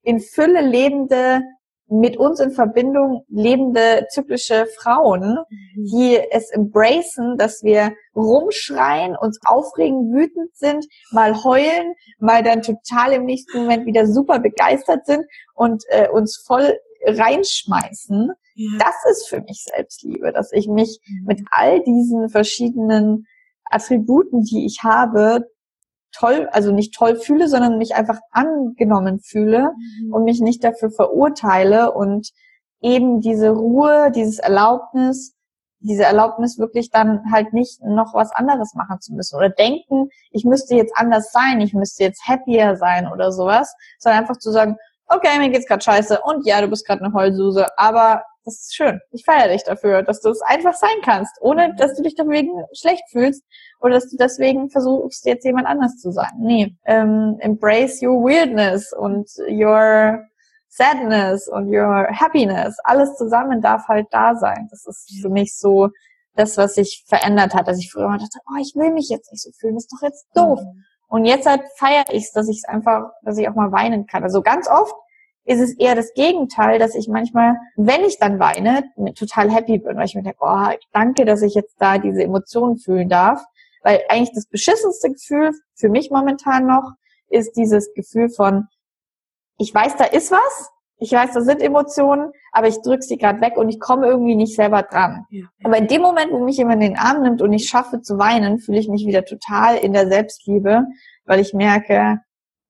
in 0.03 0.21
Fülle 0.21 0.63
lebende 0.63 1.43
mit 1.91 2.17
uns 2.17 2.41
in 2.41 2.51
Verbindung 2.51 3.25
lebende 3.29 4.07
zyklische 4.11 4.67
Frauen, 4.79 5.39
mhm. 5.49 5.85
die 5.85 6.19
es 6.31 6.51
embracen, 6.51 7.37
dass 7.37 7.63
wir 7.63 7.93
rumschreien, 8.15 9.17
uns 9.17 9.39
aufregen, 9.45 10.13
wütend 10.13 10.55
sind, 10.55 10.87
mal 11.11 11.43
heulen, 11.45 11.95
mal 12.19 12.43
dann 12.43 12.63
total 12.63 13.13
im 13.13 13.25
nächsten 13.25 13.59
Moment 13.59 13.87
wieder 13.87 14.07
super 14.07 14.39
begeistert 14.39 15.07
sind 15.07 15.25
und 15.55 15.85
äh, 15.89 16.09
uns 16.09 16.43
voll 16.47 16.79
reinschmeißen. 17.05 18.33
Ja. 18.55 18.71
Das 18.79 19.13
ist 19.13 19.29
für 19.29 19.41
mich 19.41 19.65
Selbstliebe, 19.65 20.33
dass 20.33 20.53
ich 20.53 20.69
mich 20.69 21.01
mhm. 21.07 21.25
mit 21.27 21.41
all 21.51 21.83
diesen 21.83 22.29
verschiedenen 22.29 23.27
Attributen, 23.65 24.43
die 24.43 24.67
ich 24.67 24.83
habe, 24.83 25.47
toll, 26.13 26.49
also 26.53 26.73
nicht 26.73 26.95
toll 26.95 27.17
fühle, 27.17 27.49
sondern 27.49 27.79
mich 27.79 27.95
einfach 27.95 28.19
angenommen 28.31 29.21
fühle 29.21 29.73
mhm. 30.03 30.13
und 30.13 30.25
mich 30.25 30.41
nicht 30.41 30.65
dafür 30.65 30.91
verurteile 30.91 31.93
und 31.93 32.31
eben 32.81 33.21
diese 33.21 33.51
Ruhe, 33.51 34.11
dieses 34.15 34.39
Erlaubnis, 34.39 35.35
diese 35.81 36.05
Erlaubnis 36.05 36.59
wirklich 36.59 36.91
dann 36.91 37.31
halt 37.33 37.53
nicht 37.53 37.81
noch 37.83 38.15
was 38.15 38.33
anderes 38.33 38.75
machen 38.75 39.01
zu 39.01 39.15
müssen 39.15 39.37
oder 39.37 39.49
denken, 39.49 40.09
ich 40.31 40.45
müsste 40.45 40.75
jetzt 40.75 40.93
anders 40.97 41.31
sein, 41.33 41.61
ich 41.61 41.73
müsste 41.73 42.03
jetzt 42.05 42.27
happier 42.27 42.77
sein 42.77 43.07
oder 43.13 43.31
sowas, 43.31 43.75
sondern 43.99 44.23
einfach 44.23 44.39
zu 44.39 44.51
sagen, 44.51 44.77
okay, 45.09 45.39
mir 45.39 45.51
geht's 45.51 45.67
gerade 45.67 45.83
scheiße 45.83 46.21
und 46.23 46.47
ja, 46.47 46.61
du 46.61 46.69
bist 46.69 46.87
gerade 46.87 47.05
eine 47.05 47.15
Heulsuse, 47.15 47.67
aber 47.79 48.23
das 48.45 48.61
ist 48.63 48.77
schön. 48.77 49.01
Ich 49.11 49.25
feiere 49.25 49.49
dich 49.49 49.63
dafür, 49.65 50.03
dass 50.03 50.21
du 50.21 50.31
es 50.31 50.41
einfach 50.41 50.75
sein 50.75 50.97
kannst, 51.05 51.37
ohne 51.41 51.75
dass 51.77 51.95
du 51.95 52.03
dich 52.03 52.15
deswegen 52.15 52.51
schlecht 52.73 53.03
fühlst 53.11 53.45
oder 53.81 53.95
dass 53.95 54.09
du 54.09 54.17
deswegen 54.17 54.71
versuchst, 54.71 55.27
jetzt 55.27 55.45
jemand 55.45 55.67
anders 55.67 55.99
zu 55.99 56.11
sein. 56.11 56.31
Nee, 56.39 56.75
ähm, 56.87 57.37
embrace 57.41 58.01
your 58.03 58.23
weirdness 58.23 58.93
und 58.93 59.29
your 59.51 60.25
sadness 60.69 61.49
und 61.49 61.69
your 61.69 62.09
happiness. 62.11 62.79
Alles 62.85 63.17
zusammen 63.17 63.61
darf 63.61 63.87
halt 63.89 64.07
da 64.11 64.35
sein. 64.35 64.69
Das 64.71 64.87
ist 64.87 65.21
für 65.21 65.29
mich 65.29 65.57
so 65.57 65.91
das, 66.35 66.57
was 66.57 66.75
sich 66.75 67.05
verändert 67.07 67.55
hat, 67.55 67.69
dass 67.69 67.79
ich 67.79 67.91
früher 67.91 68.07
immer 68.07 68.19
dachte, 68.19 68.39
oh, 68.49 68.61
ich 68.61 68.73
will 68.75 68.93
mich 68.93 69.09
jetzt 69.09 69.31
nicht 69.33 69.43
so 69.43 69.51
fühlen, 69.59 69.75
das 69.75 69.85
ist 69.85 69.93
doch 69.93 70.07
jetzt 70.07 70.27
doof. 70.35 70.61
Mhm. 70.61 70.85
Und 71.09 71.25
jetzt 71.25 71.47
halt 71.47 71.63
feiere 71.77 72.05
ich 72.11 72.25
es, 72.25 72.33
dass 72.33 72.49
ich 72.49 72.59
es 72.59 72.65
einfach, 72.65 73.11
dass 73.23 73.39
ich 73.39 73.49
auch 73.49 73.55
mal 73.55 73.73
weinen 73.73 74.07
kann. 74.07 74.23
Also 74.23 74.43
ganz 74.43 74.69
oft 74.69 74.95
ist 75.45 75.61
es 75.61 75.75
eher 75.79 75.95
das 75.95 76.13
Gegenteil, 76.13 76.79
dass 76.79 76.95
ich 76.95 77.09
manchmal, 77.09 77.57
wenn 77.77 78.05
ich 78.05 78.19
dann 78.19 78.39
weine, 78.39 78.85
total 79.15 79.51
happy 79.51 79.79
bin, 79.79 79.97
weil 79.97 80.05
ich 80.05 80.15
mir 80.15 80.23
denke, 80.23 80.39
oh, 80.41 80.69
danke, 80.93 81.25
dass 81.25 81.41
ich 81.41 81.55
jetzt 81.55 81.77
da 81.79 81.97
diese 81.97 82.23
Emotionen 82.23 82.77
fühlen 82.77 83.09
darf. 83.09 83.43
Weil 83.83 84.03
eigentlich 84.11 84.35
das 84.35 84.47
beschissenste 84.47 85.11
Gefühl 85.11 85.53
für 85.75 85.89
mich 85.89 86.11
momentan 86.11 86.67
noch 86.67 86.93
ist 87.31 87.57
dieses 87.57 87.95
Gefühl 87.95 88.29
von, 88.29 88.67
ich 89.57 89.75
weiß, 89.75 89.97
da 89.97 90.05
ist 90.05 90.31
was, 90.31 90.71
ich 90.99 91.13
weiß, 91.13 91.33
da 91.33 91.41
sind 91.41 91.63
Emotionen, 91.63 92.33
aber 92.53 92.67
ich 92.67 92.81
drücke 92.83 93.03
sie 93.03 93.19
gerade 93.19 93.41
weg 93.41 93.57
und 93.57 93.69
ich 93.69 93.79
komme 93.79 94.09
irgendwie 94.09 94.35
nicht 94.35 94.57
selber 94.57 94.83
dran. 94.83 95.25
Ja. 95.31 95.47
Aber 95.63 95.79
in 95.79 95.87
dem 95.87 96.03
Moment, 96.03 96.33
wo 96.33 96.45
mich 96.45 96.57
jemand 96.57 96.83
in 96.83 96.93
den 96.93 96.99
Arm 96.99 97.23
nimmt 97.23 97.41
und 97.41 97.53
ich 97.53 97.69
schaffe 97.69 98.01
zu 98.01 98.19
weinen, 98.19 98.59
fühle 98.59 98.81
ich 98.81 98.89
mich 98.89 99.07
wieder 99.07 99.25
total 99.25 99.77
in 99.77 99.93
der 99.93 100.09
Selbstliebe, 100.09 100.85
weil 101.25 101.41
ich 101.41 101.55
merke, 101.55 102.19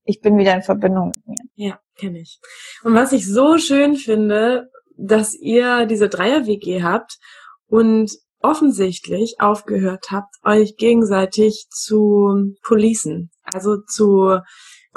ich 0.05 0.21
bin 0.21 0.37
wieder 0.37 0.55
in 0.55 0.63
Verbindung 0.63 1.09
mit 1.09 1.27
mir. 1.27 1.37
Ja, 1.55 1.81
kenne 1.97 2.21
ich. 2.21 2.39
Und 2.83 2.95
was 2.95 3.13
ich 3.13 3.27
so 3.27 3.59
schön 3.59 3.97
finde, 3.97 4.71
dass 4.97 5.35
ihr 5.35 5.87
diese 5.87 6.09
Dreier-WG 6.09 6.83
habt 6.83 7.19
und 7.67 8.11
offensichtlich 8.41 9.37
aufgehört 9.39 10.07
habt, 10.11 10.35
euch 10.45 10.77
gegenseitig 10.77 11.67
zu 11.71 12.55
policen, 12.63 13.31
also 13.43 13.79
zu 13.79 14.39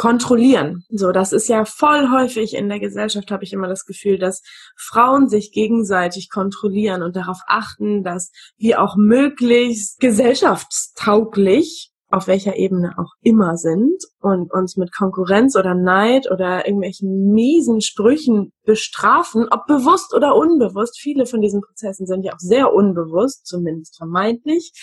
kontrollieren. 0.02 0.84
So, 0.90 1.12
das 1.12 1.32
ist 1.32 1.48
ja 1.48 1.64
voll 1.64 2.10
häufig 2.10 2.56
in 2.56 2.70
der 2.70 2.80
Gesellschaft, 2.80 3.30
habe 3.30 3.44
ich 3.44 3.54
immer 3.54 3.68
das 3.68 3.86
Gefühl, 3.86 4.18
dass 4.18 4.42
Frauen 4.76 5.30
sich 5.30 5.52
gegenseitig 5.52 6.32
kontrollieren 6.32 7.04
und 7.04 7.16
darauf 7.16 7.38
achten, 7.46 8.02
dass 8.04 8.32
wir 8.58 8.82
auch 8.82 8.96
möglichst 8.96 10.00
gesellschaftstauglich 10.00 11.92
auf 12.10 12.26
welcher 12.26 12.58
Ebene 12.58 12.96
auch 12.98 13.12
immer 13.22 13.58
sind 13.58 14.04
und 14.20 14.52
uns 14.52 14.76
mit 14.76 14.92
Konkurrenz 14.92 15.56
oder 15.56 15.76
Neid 15.76 16.32
oder 16.32 16.66
irgendwelchen 16.66 17.32
miesen 17.32 17.82
Sprüchen 17.82 18.54
bestrafen, 18.66 19.50
ob 19.52 19.68
bewusst 19.68 20.16
oder 20.16 20.36
unbewusst. 20.36 21.00
Viele 21.00 21.28
von 21.28 21.42
diesen 21.42 21.62
Prozessen 21.62 22.08
sind 22.08 22.24
ja 22.24 22.34
auch 22.34 22.40
sehr 22.40 22.74
unbewusst, 22.74 23.46
zumindest 23.46 23.98
vermeintlich. 23.98 24.74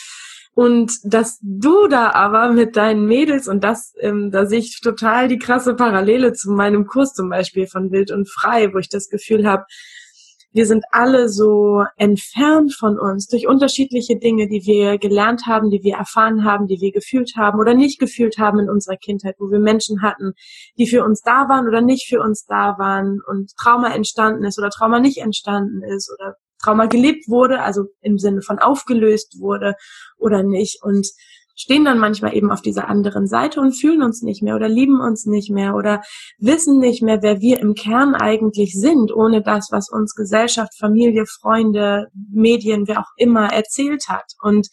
Und 0.59 0.99
dass 1.05 1.38
du 1.40 1.87
da 1.87 2.11
aber 2.11 2.51
mit 2.51 2.75
deinen 2.75 3.07
Mädels 3.07 3.47
und 3.47 3.62
das, 3.62 3.94
ähm, 4.01 4.33
da 4.33 4.44
sehe 4.44 4.59
ich 4.59 4.81
total 4.81 5.29
die 5.29 5.38
krasse 5.38 5.77
Parallele 5.77 6.33
zu 6.33 6.51
meinem 6.51 6.88
Kurs 6.88 7.14
zum 7.14 7.29
Beispiel 7.31 7.68
von 7.68 7.92
Wild 7.92 8.11
und 8.11 8.29
Frei, 8.29 8.75
wo 8.75 8.79
ich 8.79 8.88
das 8.88 9.09
Gefühl 9.09 9.47
habe, 9.47 9.66
wir 10.51 10.66
sind 10.66 10.83
alle 10.90 11.29
so 11.29 11.85
entfernt 11.97 12.75
von 12.75 12.99
uns 12.99 13.29
durch 13.29 13.47
unterschiedliche 13.47 14.18
Dinge, 14.18 14.49
die 14.49 14.66
wir 14.66 14.99
gelernt 14.99 15.47
haben, 15.47 15.71
die 15.71 15.85
wir 15.85 15.94
erfahren 15.94 16.42
haben, 16.42 16.66
die 16.66 16.81
wir 16.81 16.90
gefühlt 16.90 17.35
haben 17.37 17.61
oder 17.61 17.75
nicht 17.75 18.01
gefühlt 18.01 18.38
haben 18.38 18.59
in 18.59 18.68
unserer 18.68 18.97
Kindheit, 18.97 19.37
wo 19.38 19.53
wir 19.53 19.61
Menschen 19.61 20.03
hatten, 20.03 20.33
die 20.77 20.88
für 20.88 21.05
uns 21.05 21.21
da 21.21 21.49
waren 21.49 21.68
oder 21.68 21.83
nicht 21.83 22.09
für 22.09 22.21
uns 22.21 22.47
da 22.47 22.75
waren 22.79 23.21
und 23.29 23.53
Trauma 23.57 23.94
entstanden 23.94 24.42
ist 24.42 24.59
oder 24.59 24.71
Trauma 24.71 24.99
nicht 24.99 25.18
entstanden 25.18 25.85
ist 25.85 26.12
oder 26.12 26.35
Trauma 26.62 26.87
gelebt 26.87 27.29
wurde, 27.29 27.61
also 27.62 27.85
im 28.01 28.18
Sinne 28.18 28.42
von 28.42 28.59
aufgelöst 28.59 29.40
wurde 29.40 29.75
oder 30.18 30.42
nicht. 30.42 30.83
Und 30.83 31.09
stehen 31.59 31.85
dann 31.85 31.99
manchmal 31.99 32.37
eben 32.37 32.53
auf 32.53 32.62
dieser 32.62 32.88
anderen 32.88 33.27
Seite 33.27 33.61
und 33.61 33.73
fühlen 33.73 34.03
uns 34.03 34.23
nicht 34.23 34.42
mehr 34.42 34.55
oder 34.55 34.68
lieben 34.68 35.01
uns 35.01 35.27
nicht 35.27 35.51
mehr 35.51 35.75
oder 35.75 36.03
wissen 36.38 36.79
nicht 36.79 37.03
mehr, 37.03 37.21
wer 37.21 37.40
wir 37.40 37.59
im 37.59 37.75
Kern 37.75 38.14
eigentlich 38.14 38.75
sind, 38.75 39.12
ohne 39.12 39.42
das, 39.42 39.68
was 39.73 39.90
uns 39.90 40.14
Gesellschaft, 40.14 40.79
Familie, 40.79 41.27
Freunde, 41.27 42.07
Medien, 42.31 42.87
wer 42.87 43.01
auch 43.01 43.12
immer 43.16 43.53
erzählt 43.53 44.05
hat. 44.09 44.35
Und 44.40 44.68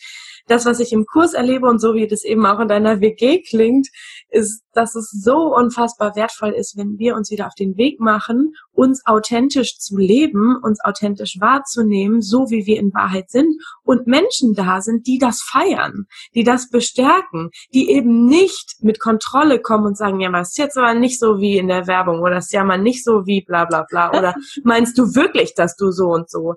das, 0.48 0.66
was 0.66 0.80
ich 0.80 0.94
im 0.94 1.06
Kurs 1.06 1.34
erlebe 1.34 1.68
und 1.68 1.80
so 1.80 1.94
wie 1.94 2.08
das 2.08 2.24
eben 2.24 2.46
auch 2.46 2.60
in 2.60 2.68
deiner 2.68 3.02
WG 3.02 3.42
klingt, 3.42 3.88
ist, 4.30 4.64
dass 4.74 4.96
es 4.96 5.10
so 5.10 5.56
unfassbar 5.56 6.16
wertvoll 6.16 6.52
ist, 6.52 6.78
wenn 6.78 6.98
wir 6.98 7.16
uns 7.16 7.32
wieder 7.32 7.48
auf 7.48 7.56
den 7.56 7.78
Weg 7.78 8.00
machen, 8.00 8.54
uns 8.74 9.06
authentisch 9.06 9.78
zu 9.78 9.98
leben, 9.98 10.58
uns 10.62 10.84
authentisch 10.84 11.38
wahrzunehmen, 11.40 12.22
so 12.22 12.50
wie 12.50 12.66
wir 12.66 12.78
in 12.78 12.94
Wahrheit 12.94 13.30
sind 13.30 13.56
und 13.84 14.08
Menschen 14.08 14.54
da 14.54 14.82
sind, 14.82 15.08
die 15.08 15.18
das 15.18 15.42
feiern, 15.42 16.06
die 16.34 16.44
das 16.44 16.70
bestärken, 16.70 17.52
die 17.74 17.90
eben 17.90 18.26
nicht 18.26 18.76
mit 18.82 19.00
Kontrolle 19.00 19.62
kommen 19.62 19.86
und 19.86 19.98
sagen, 19.98 20.20
ja, 20.20 20.32
was 20.32 20.50
ist 20.50 20.58
jetzt 20.58 20.78
aber 20.78 20.94
nicht 20.94 21.20
so 21.20 21.40
wie 21.40 21.58
in 21.58 21.68
der 21.68 21.88
Werbung 21.88 22.20
oder 22.22 22.38
ist 22.38 22.54
ja 22.54 22.64
mal 22.64 22.78
nicht 22.78 23.04
so 23.04 23.26
wie 23.26 23.42
bla 23.42 23.66
bla 23.66 23.86
bla. 23.90 24.10
Oder 24.10 24.36
meinst 24.64 24.98
du 24.98 25.16
wirklich, 25.16 25.54
dass 25.56 25.76
du 25.76 25.92
so 25.92 26.08
und 26.08 26.30
so 26.30 26.56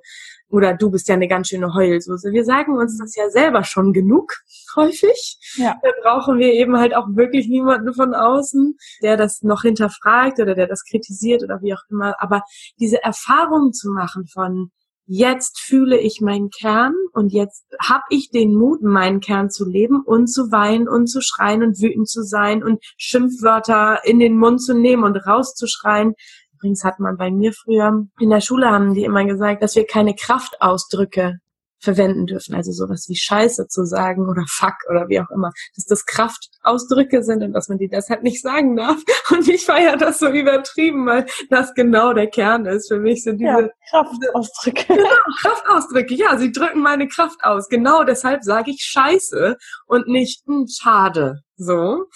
oder 0.50 0.74
du 0.74 0.90
bist 0.90 1.08
ja 1.08 1.14
eine 1.14 1.28
ganz 1.28 1.48
schöne 1.48 1.74
Heulsoße. 1.74 2.32
Wir 2.32 2.44
sagen 2.44 2.76
uns 2.76 2.98
das 2.98 3.14
ja 3.14 3.28
selber 3.30 3.64
schon 3.64 3.92
genug, 3.92 4.32
häufig. 4.76 5.38
Ja. 5.56 5.76
Da 5.82 5.90
brauchen 6.02 6.38
wir 6.38 6.52
eben 6.52 6.78
halt 6.78 6.94
auch 6.94 7.06
wirklich 7.10 7.48
niemanden 7.48 7.92
von 7.94 8.14
außen, 8.14 8.76
der 9.02 9.16
das 9.16 9.42
noch 9.42 9.62
hinterfragt 9.62 10.40
oder 10.40 10.54
der 10.54 10.66
das 10.66 10.84
kritisiert 10.84 11.42
oder 11.42 11.60
wie 11.62 11.74
auch 11.74 11.82
immer. 11.90 12.14
Aber 12.18 12.42
diese 12.80 13.02
Erfahrung 13.02 13.72
zu 13.72 13.90
machen 13.90 14.26
von, 14.26 14.70
jetzt 15.08 15.58
fühle 15.58 15.98
ich 15.98 16.20
meinen 16.20 16.50
Kern 16.50 16.94
und 17.12 17.32
jetzt 17.32 17.64
habe 17.80 18.04
ich 18.10 18.30
den 18.30 18.54
Mut, 18.54 18.82
meinen 18.82 19.20
Kern 19.20 19.48
zu 19.48 19.66
leben 19.66 20.02
und 20.04 20.26
zu 20.26 20.52
weinen 20.52 20.86
und 20.86 21.06
zu 21.06 21.22
schreien 21.22 21.62
und 21.62 21.80
wütend 21.80 22.08
zu 22.08 22.22
sein 22.22 22.62
und 22.62 22.84
Schimpfwörter 22.98 24.04
in 24.04 24.18
den 24.18 24.36
Mund 24.36 24.62
zu 24.62 24.74
nehmen 24.74 25.04
und 25.04 25.16
rauszuschreien. 25.16 26.12
Übrigens 26.58 26.84
hat 26.84 26.98
man 26.98 27.16
bei 27.16 27.30
mir 27.30 27.52
früher 27.52 28.06
in 28.18 28.30
der 28.30 28.40
Schule 28.40 28.70
haben 28.70 28.94
die 28.94 29.04
immer 29.04 29.24
gesagt, 29.24 29.62
dass 29.62 29.76
wir 29.76 29.86
keine 29.86 30.14
Kraftausdrücke 30.14 31.38
verwenden 31.80 32.26
dürfen, 32.26 32.54
also 32.54 32.72
sowas 32.72 33.06
wie 33.08 33.16
Scheiße 33.16 33.68
zu 33.68 33.84
sagen 33.84 34.28
oder 34.28 34.44
Fuck 34.48 34.74
oder 34.90 35.08
wie 35.08 35.20
auch 35.20 35.30
immer, 35.30 35.52
dass 35.76 35.84
das 35.84 36.06
Kraftausdrücke 36.06 37.22
sind 37.22 37.42
und 37.42 37.52
dass 37.52 37.68
man 37.68 37.78
die 37.78 37.88
deshalb 37.88 38.22
nicht 38.22 38.42
sagen 38.42 38.76
darf. 38.76 38.96
Und 39.30 39.46
ich 39.48 39.64
feiere 39.64 39.96
das 39.96 40.18
so 40.18 40.28
übertrieben, 40.28 41.06
weil 41.06 41.26
das 41.50 41.74
genau 41.74 42.14
der 42.14 42.28
Kern 42.28 42.66
ist. 42.66 42.88
Für 42.88 42.98
mich 42.98 43.22
sind 43.22 43.38
diese 43.38 43.50
ja, 43.50 43.68
Kraftausdrücke. 43.90 44.84
Genau, 44.98 45.08
Kraftausdrücke. 45.40 46.14
Ja, 46.14 46.38
sie 46.38 46.50
drücken 46.50 46.80
meine 46.80 47.08
Kraft 47.08 47.44
aus. 47.44 47.68
Genau 47.68 48.04
deshalb 48.04 48.42
sage 48.42 48.70
ich 48.70 48.82
Scheiße 48.82 49.56
und 49.86 50.08
nicht 50.08 50.46
hm, 50.46 50.66
Schade. 50.66 51.42
So, 51.56 52.06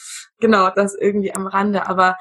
genau, 0.40 0.70
das 0.70 0.94
irgendwie 0.94 1.34
am 1.34 1.46
Rande. 1.46 1.86
Aber 1.86 2.16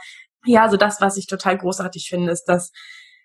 ja, 0.45 0.63
also 0.63 0.77
das, 0.77 1.01
was 1.01 1.17
ich 1.17 1.27
total 1.27 1.57
großartig 1.57 2.07
finde, 2.09 2.31
ist, 2.31 2.45
dass 2.45 2.71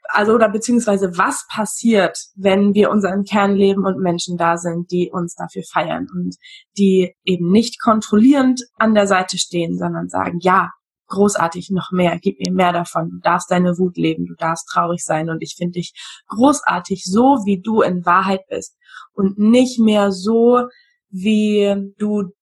also 0.09 0.35
oder 0.35 0.49
beziehungsweise 0.49 1.19
was 1.19 1.47
passiert, 1.51 2.19
wenn 2.35 2.75
wir 2.75 2.91
unseren 2.91 3.25
Kern 3.25 3.55
leben 3.55 3.85
und 3.85 3.99
Menschen 3.99 4.37
da 4.37 4.57
sind, 4.57 4.91
die 4.91 5.11
uns 5.13 5.35
dafür 5.35 5.63
feiern 5.65 6.07
und 6.15 6.37
die 6.79 7.15
eben 7.25 7.51
nicht 7.51 7.81
kontrollierend 7.81 8.63
an 8.77 8.95
der 8.95 9.07
Seite 9.07 9.39
stehen, 9.39 9.77
sondern 9.77 10.09
sagen, 10.09 10.39
ja, 10.41 10.71
großartig, 11.09 11.71
noch 11.71 11.93
mehr, 11.93 12.19
gib 12.21 12.39
mir 12.41 12.53
mehr 12.53 12.73
davon, 12.73 13.11
du 13.11 13.19
darfst 13.21 13.51
deine 13.51 13.79
Wut 13.79 13.97
leben, 13.97 14.27
du 14.27 14.35
darfst 14.35 14.69
traurig 14.69 15.05
sein 15.05 15.31
und 15.31 15.43
ich 15.43 15.55
finde 15.57 15.73
dich 15.73 15.93
großartig, 16.29 17.05
so 17.05 17.43
wie 17.45 17.61
du 17.61 17.83
in 17.83 18.05
Wahrheit 18.05 18.43
bist 18.49 18.77
und 19.13 19.39
nicht 19.39 19.79
mehr 19.79 20.11
so, 20.11 20.67
wie 21.11 21.93
du 21.99 22.33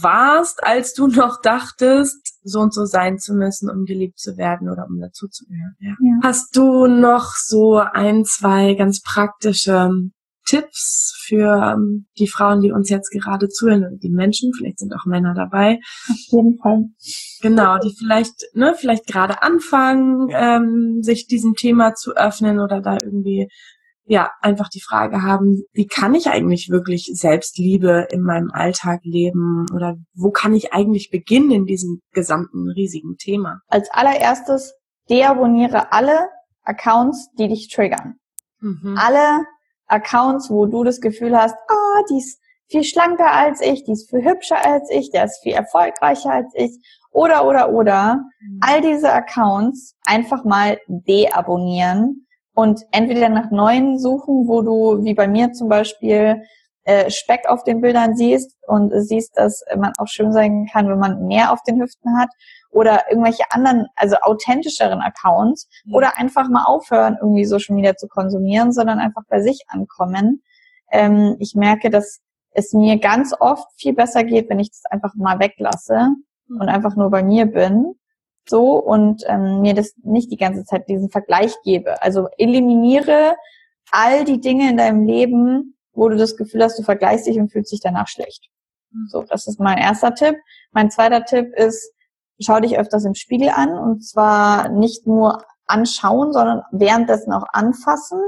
warst, 0.00 0.62
als 0.64 0.94
du 0.94 1.06
noch 1.08 1.40
dachtest, 1.40 2.38
so 2.42 2.60
und 2.60 2.72
so 2.72 2.84
sein 2.84 3.18
zu 3.18 3.34
müssen, 3.34 3.70
um 3.70 3.84
geliebt 3.84 4.18
zu 4.18 4.36
werden 4.36 4.70
oder 4.70 4.86
um 4.88 5.00
dazuzugehören. 5.00 5.76
Ja. 5.80 5.94
ja. 6.00 6.18
Hast 6.22 6.56
du 6.56 6.86
noch 6.86 7.32
so 7.34 7.76
ein, 7.78 8.24
zwei 8.24 8.74
ganz 8.74 9.02
praktische 9.02 9.90
Tipps 10.46 11.20
für 11.24 11.74
ähm, 11.74 12.06
die 12.18 12.28
Frauen, 12.28 12.60
die 12.60 12.70
uns 12.70 12.88
jetzt 12.88 13.10
gerade 13.10 13.48
zuhören 13.48 13.80
oder 13.80 13.96
die 13.96 14.10
Menschen, 14.10 14.52
vielleicht 14.56 14.78
sind 14.78 14.94
auch 14.94 15.04
Männer 15.04 15.34
dabei. 15.34 15.80
Auf 16.08 16.16
jeden 16.30 16.56
Fall. 16.58 16.84
Genau, 17.42 17.78
die 17.78 17.92
vielleicht, 17.98 18.44
ne, 18.54 18.74
vielleicht 18.78 19.06
gerade 19.06 19.42
anfangen, 19.42 20.28
ähm, 20.30 21.02
sich 21.02 21.26
diesem 21.26 21.54
Thema 21.54 21.94
zu 21.94 22.12
öffnen 22.16 22.60
oder 22.60 22.80
da 22.80 22.96
irgendwie 23.02 23.48
ja, 24.06 24.30
einfach 24.40 24.68
die 24.68 24.80
Frage 24.80 25.22
haben, 25.22 25.64
wie 25.72 25.86
kann 25.86 26.14
ich 26.14 26.28
eigentlich 26.28 26.70
wirklich 26.70 27.10
Selbstliebe 27.12 28.06
in 28.10 28.22
meinem 28.22 28.50
Alltag 28.52 29.00
leben 29.02 29.66
oder 29.74 29.96
wo 30.14 30.30
kann 30.30 30.54
ich 30.54 30.72
eigentlich 30.72 31.10
beginnen 31.10 31.50
in 31.50 31.66
diesem 31.66 32.00
gesamten 32.12 32.70
riesigen 32.70 33.16
Thema? 33.16 33.60
Als 33.66 33.90
allererstes 33.90 34.74
deabonniere 35.10 35.92
alle 35.92 36.28
Accounts, 36.62 37.30
die 37.38 37.48
dich 37.48 37.68
triggern. 37.68 38.14
Mhm. 38.60 38.96
Alle 38.96 39.44
Accounts, 39.86 40.50
wo 40.50 40.66
du 40.66 40.84
das 40.84 41.00
Gefühl 41.00 41.36
hast, 41.36 41.54
ah, 41.54 41.74
oh, 41.74 42.04
die 42.10 42.18
ist 42.18 42.40
viel 42.68 42.84
schlanker 42.84 43.30
als 43.30 43.60
ich, 43.60 43.84
die 43.84 43.92
ist 43.92 44.10
viel 44.10 44.24
hübscher 44.24 44.64
als 44.64 44.88
ich, 44.90 45.10
der 45.10 45.24
ist 45.24 45.40
viel 45.42 45.52
erfolgreicher 45.52 46.30
als 46.30 46.52
ich 46.54 46.78
oder 47.12 47.46
oder 47.46 47.70
oder 47.70 48.24
mhm. 48.40 48.60
all 48.60 48.80
diese 48.80 49.12
Accounts 49.12 49.94
einfach 50.04 50.44
mal 50.44 50.78
deabonnieren 50.88 52.25
und 52.56 52.86
entweder 52.90 53.28
nach 53.28 53.50
neuen 53.50 53.98
suchen, 53.98 54.48
wo 54.48 54.62
du 54.62 55.04
wie 55.04 55.12
bei 55.12 55.28
mir 55.28 55.52
zum 55.52 55.68
Beispiel 55.68 56.42
äh, 56.84 57.10
Speck 57.10 57.46
auf 57.48 57.64
den 57.64 57.82
Bildern 57.82 58.16
siehst 58.16 58.56
und 58.66 58.92
siehst, 58.94 59.36
dass 59.36 59.62
man 59.76 59.92
auch 59.98 60.08
schön 60.08 60.32
sein 60.32 60.66
kann, 60.72 60.88
wenn 60.88 60.98
man 60.98 61.26
mehr 61.26 61.52
auf 61.52 61.62
den 61.64 61.80
Hüften 61.80 62.18
hat 62.18 62.30
oder 62.70 63.10
irgendwelche 63.10 63.44
anderen, 63.50 63.88
also 63.94 64.16
authentischeren 64.22 65.02
Accounts 65.02 65.68
mhm. 65.84 65.94
oder 65.94 66.16
einfach 66.16 66.48
mal 66.48 66.64
aufhören, 66.64 67.18
irgendwie 67.20 67.44
Social 67.44 67.76
Media 67.76 67.94
zu 67.94 68.08
konsumieren, 68.08 68.72
sondern 68.72 69.00
einfach 69.00 69.22
bei 69.28 69.42
sich 69.42 69.64
ankommen. 69.68 70.42
Ähm, 70.90 71.36
ich 71.38 71.54
merke, 71.54 71.90
dass 71.90 72.20
es 72.52 72.72
mir 72.72 72.98
ganz 72.98 73.34
oft 73.38 73.68
viel 73.76 73.92
besser 73.92 74.24
geht, 74.24 74.48
wenn 74.48 74.60
ich 74.60 74.70
das 74.70 74.86
einfach 74.90 75.14
mal 75.14 75.38
weglasse 75.40 76.08
mhm. 76.48 76.60
und 76.60 76.68
einfach 76.70 76.96
nur 76.96 77.10
bei 77.10 77.22
mir 77.22 77.44
bin. 77.44 77.96
So 78.48 78.74
und 78.74 79.24
ähm, 79.26 79.60
mir 79.60 79.74
das 79.74 79.94
nicht 80.02 80.30
die 80.30 80.36
ganze 80.36 80.64
Zeit 80.64 80.88
diesen 80.88 81.10
Vergleich 81.10 81.54
gebe. 81.64 82.00
Also 82.02 82.28
eliminiere 82.38 83.36
all 83.90 84.24
die 84.24 84.40
Dinge 84.40 84.70
in 84.70 84.76
deinem 84.76 85.04
Leben, 85.04 85.76
wo 85.92 86.08
du 86.08 86.16
das 86.16 86.36
Gefühl 86.36 86.62
hast, 86.62 86.78
du 86.78 86.82
vergleichst 86.82 87.26
dich 87.26 87.38
und 87.38 87.50
fühlst 87.50 87.72
dich 87.72 87.80
danach 87.80 88.08
schlecht. 88.08 88.48
Mhm. 88.92 89.08
So, 89.08 89.22
das 89.22 89.46
ist 89.46 89.60
mein 89.60 89.78
erster 89.78 90.14
Tipp. 90.14 90.36
Mein 90.72 90.90
zweiter 90.90 91.24
Tipp 91.24 91.54
ist, 91.54 91.92
schau 92.40 92.60
dich 92.60 92.78
öfters 92.78 93.04
im 93.04 93.14
Spiegel 93.14 93.50
an 93.50 93.72
und 93.78 94.04
zwar 94.04 94.68
nicht 94.68 95.06
nur 95.06 95.42
anschauen, 95.66 96.32
sondern 96.32 96.62
währenddessen 96.70 97.32
auch 97.32 97.46
anfassen. 97.52 98.20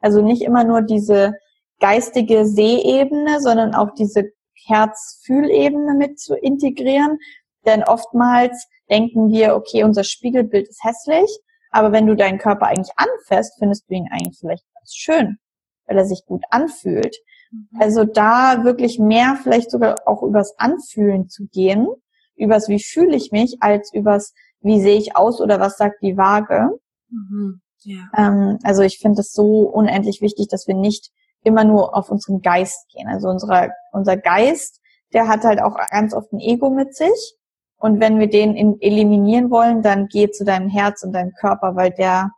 Also 0.00 0.22
nicht 0.22 0.42
immer 0.42 0.64
nur 0.64 0.82
diese 0.82 1.34
geistige 1.80 2.46
Sehebene, 2.46 3.40
sondern 3.40 3.74
auch 3.74 3.90
diese 3.94 4.30
Herzfühlebene 4.66 5.94
mit 5.94 6.18
zu 6.18 6.34
integrieren. 6.34 7.18
Denn 7.66 7.82
oftmals 7.82 8.68
denken 8.90 9.28
wir, 9.30 9.56
okay, 9.56 9.84
unser 9.84 10.04
Spiegelbild 10.04 10.68
ist 10.68 10.84
hässlich, 10.84 11.30
aber 11.70 11.92
wenn 11.92 12.06
du 12.06 12.14
deinen 12.14 12.38
Körper 12.38 12.66
eigentlich 12.66 12.94
anfasst, 12.96 13.56
findest 13.58 13.88
du 13.88 13.94
ihn 13.94 14.08
eigentlich 14.10 14.38
vielleicht 14.38 14.64
ganz 14.74 14.94
schön, 14.94 15.38
weil 15.86 15.98
er 15.98 16.04
sich 16.04 16.24
gut 16.26 16.44
anfühlt. 16.50 17.16
Mhm. 17.50 17.68
Also 17.80 18.04
da 18.04 18.64
wirklich 18.64 18.98
mehr 18.98 19.38
vielleicht 19.42 19.70
sogar 19.70 19.96
auch 20.06 20.22
übers 20.22 20.54
Anfühlen 20.58 21.28
zu 21.28 21.46
gehen 21.52 21.88
übers 22.36 22.68
wie 22.68 22.82
fühle 22.82 23.16
ich 23.16 23.32
mich, 23.32 23.56
als 23.60 23.92
übers 23.92 24.32
wie 24.60 24.80
sehe 24.80 24.98
ich 24.98 25.16
aus 25.16 25.40
oder 25.40 25.60
was 25.60 25.76
sagt 25.76 26.02
die 26.02 26.16
Waage. 26.16 26.68
Mhm. 27.08 27.60
Ja. 27.82 28.04
Ähm, 28.16 28.58
also 28.62 28.82
ich 28.82 28.98
finde 28.98 29.20
es 29.20 29.32
so 29.32 29.62
unendlich 29.62 30.20
wichtig, 30.20 30.48
dass 30.48 30.66
wir 30.66 30.74
nicht 30.74 31.10
immer 31.42 31.64
nur 31.64 31.96
auf 31.96 32.10
unseren 32.10 32.40
Geist 32.40 32.88
gehen. 32.92 33.08
Also 33.08 33.28
unser, 33.28 33.70
unser 33.92 34.16
Geist, 34.16 34.80
der 35.12 35.28
hat 35.28 35.44
halt 35.44 35.60
auch 35.60 35.76
ganz 35.90 36.14
oft 36.14 36.32
ein 36.32 36.40
Ego 36.40 36.70
mit 36.70 36.94
sich. 36.94 37.36
Und 37.78 38.00
wenn 38.00 38.18
wir 38.18 38.28
den 38.28 38.54
in, 38.56 38.80
eliminieren 38.80 39.50
wollen, 39.50 39.82
dann 39.82 40.08
geh 40.08 40.30
zu 40.30 40.44
deinem 40.44 40.68
Herz 40.68 41.02
und 41.02 41.12
deinem 41.12 41.32
Körper, 41.32 41.76
weil 41.76 41.90
der 41.90 42.30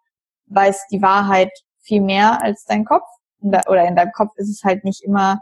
weiß 0.46 0.86
die 0.90 1.02
Wahrheit 1.02 1.50
viel 1.80 2.00
mehr 2.00 2.42
als 2.42 2.64
dein 2.64 2.84
Kopf. 2.84 3.06
Oder 3.40 3.86
in 3.86 3.94
deinem 3.94 4.12
Kopf 4.12 4.32
ist 4.36 4.48
es 4.48 4.64
halt 4.64 4.84
nicht 4.84 5.02
immer 5.04 5.40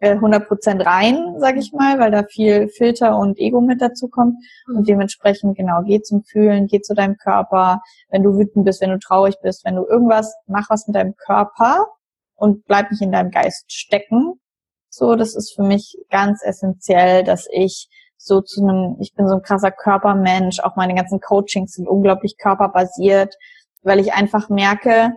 100% 0.00 0.80
äh, 0.80 0.82
rein, 0.82 1.34
sag 1.38 1.56
ich 1.56 1.72
mal, 1.72 1.98
weil 1.98 2.10
da 2.10 2.24
viel 2.24 2.68
Filter 2.68 3.18
und 3.18 3.38
Ego 3.38 3.60
mit 3.60 3.80
dazu 3.80 4.08
kommt. 4.08 4.36
Und 4.66 4.88
dementsprechend, 4.88 5.56
genau, 5.56 5.82
geh 5.84 6.00
zum 6.00 6.24
Fühlen, 6.24 6.66
geh 6.66 6.80
zu 6.80 6.94
deinem 6.94 7.16
Körper. 7.16 7.82
Wenn 8.08 8.22
du 8.22 8.36
wütend 8.38 8.64
bist, 8.64 8.80
wenn 8.80 8.90
du 8.90 8.98
traurig 8.98 9.36
bist, 9.42 9.64
wenn 9.64 9.76
du 9.76 9.86
irgendwas, 9.86 10.34
mach 10.46 10.70
was 10.70 10.86
mit 10.86 10.96
deinem 10.96 11.14
Körper 11.16 11.86
und 12.34 12.64
bleib 12.64 12.90
nicht 12.90 13.02
in 13.02 13.12
deinem 13.12 13.30
Geist 13.30 13.70
stecken. 13.70 14.40
So, 14.88 15.14
das 15.14 15.36
ist 15.36 15.54
für 15.54 15.62
mich 15.62 15.96
ganz 16.10 16.42
essentiell, 16.42 17.22
dass 17.22 17.46
ich 17.52 17.88
so 18.22 18.42
zu 18.42 18.62
einem, 18.62 18.96
ich 19.00 19.14
bin 19.14 19.26
so 19.26 19.34
ein 19.34 19.42
krasser 19.42 19.70
Körpermensch, 19.70 20.60
auch 20.60 20.76
meine 20.76 20.94
ganzen 20.94 21.20
Coachings 21.20 21.72
sind 21.72 21.88
unglaublich 21.88 22.36
körperbasiert, 22.36 23.34
weil 23.82 23.98
ich 23.98 24.12
einfach 24.12 24.50
merke, 24.50 25.12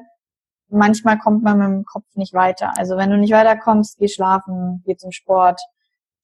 manchmal 0.69 1.19
kommt 1.19 1.43
man 1.43 1.57
mit 1.57 1.67
dem 1.67 1.85
Kopf 1.85 2.05
nicht 2.15 2.33
weiter. 2.33 2.71
Also 2.77 2.95
wenn 2.95 3.09
du 3.09 3.17
nicht 3.17 3.33
weiterkommst, 3.33 3.97
geh 3.99 4.07
schlafen, 4.07 4.83
geh 4.85 4.95
zum 4.95 5.11
Sport, 5.11 5.59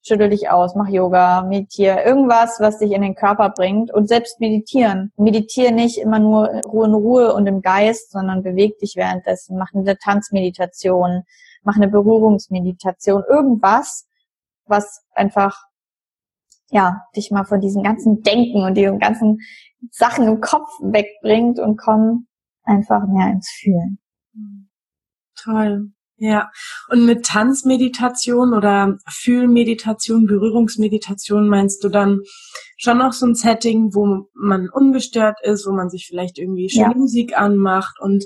schüttel 0.01 0.29
dich 0.29 0.49
aus, 0.49 0.73
mach 0.75 0.87
Yoga, 0.87 1.41
meditiere, 1.41 2.01
irgendwas, 2.03 2.61
was 2.61 2.79
dich 2.79 2.93
in 2.93 3.01
den 3.01 3.15
Körper 3.15 3.49
bringt. 3.49 3.93
Und 3.93 4.07
selbst 4.07 4.39
meditieren. 4.39 5.11
Meditiere 5.17 5.73
nicht 5.73 5.97
immer 5.97 6.19
nur 6.19 6.47
Ruhe 6.65 6.85
in 6.85 6.93
Ruhe 6.93 7.33
und 7.33 7.45
im 7.45 7.61
Geist, 7.61 8.11
sondern 8.11 8.41
beweg 8.41 8.79
dich 8.79 8.95
währenddessen, 8.95 9.57
mach 9.57 9.73
eine 9.73 9.97
Tanzmeditation, 9.97 11.23
mach 11.63 11.75
eine 11.75 11.89
Berührungsmeditation, 11.89 13.23
irgendwas, 13.29 14.07
was 14.65 15.03
einfach 15.13 15.68
ja, 16.71 17.01
dich 17.15 17.31
mal 17.31 17.45
von 17.45 17.61
diesem 17.61 17.83
ganzen 17.83 18.21
Denken 18.21 18.63
und 18.63 18.75
diesen 18.75 18.99
ganzen 18.99 19.39
Sachen 19.91 20.27
im 20.27 20.41
Kopf 20.41 20.69
wegbringt 20.81 21.59
und 21.59 21.77
komm 21.77 22.27
einfach 22.63 23.07
mehr 23.07 23.31
ins 23.31 23.49
Fühlen. 23.49 23.99
Toll. 25.35 25.91
Ja. 26.17 26.51
Und 26.89 27.05
mit 27.05 27.25
Tanzmeditation 27.25 28.53
oder 28.53 28.97
Fühlmeditation, 29.07 30.27
Berührungsmeditation 30.27 31.47
meinst 31.47 31.83
du 31.83 31.89
dann 31.89 32.19
schon 32.77 32.97
noch 32.97 33.13
so 33.13 33.25
ein 33.25 33.35
Setting, 33.35 33.93
wo 33.93 34.27
man 34.33 34.69
ungestört 34.69 35.37
ist, 35.43 35.65
wo 35.65 35.71
man 35.71 35.89
sich 35.89 36.07
vielleicht 36.07 36.37
irgendwie 36.37 36.69
schöne 36.69 36.91
ja. 36.91 36.97
Musik 36.97 37.37
anmacht 37.37 37.99
und 38.01 38.25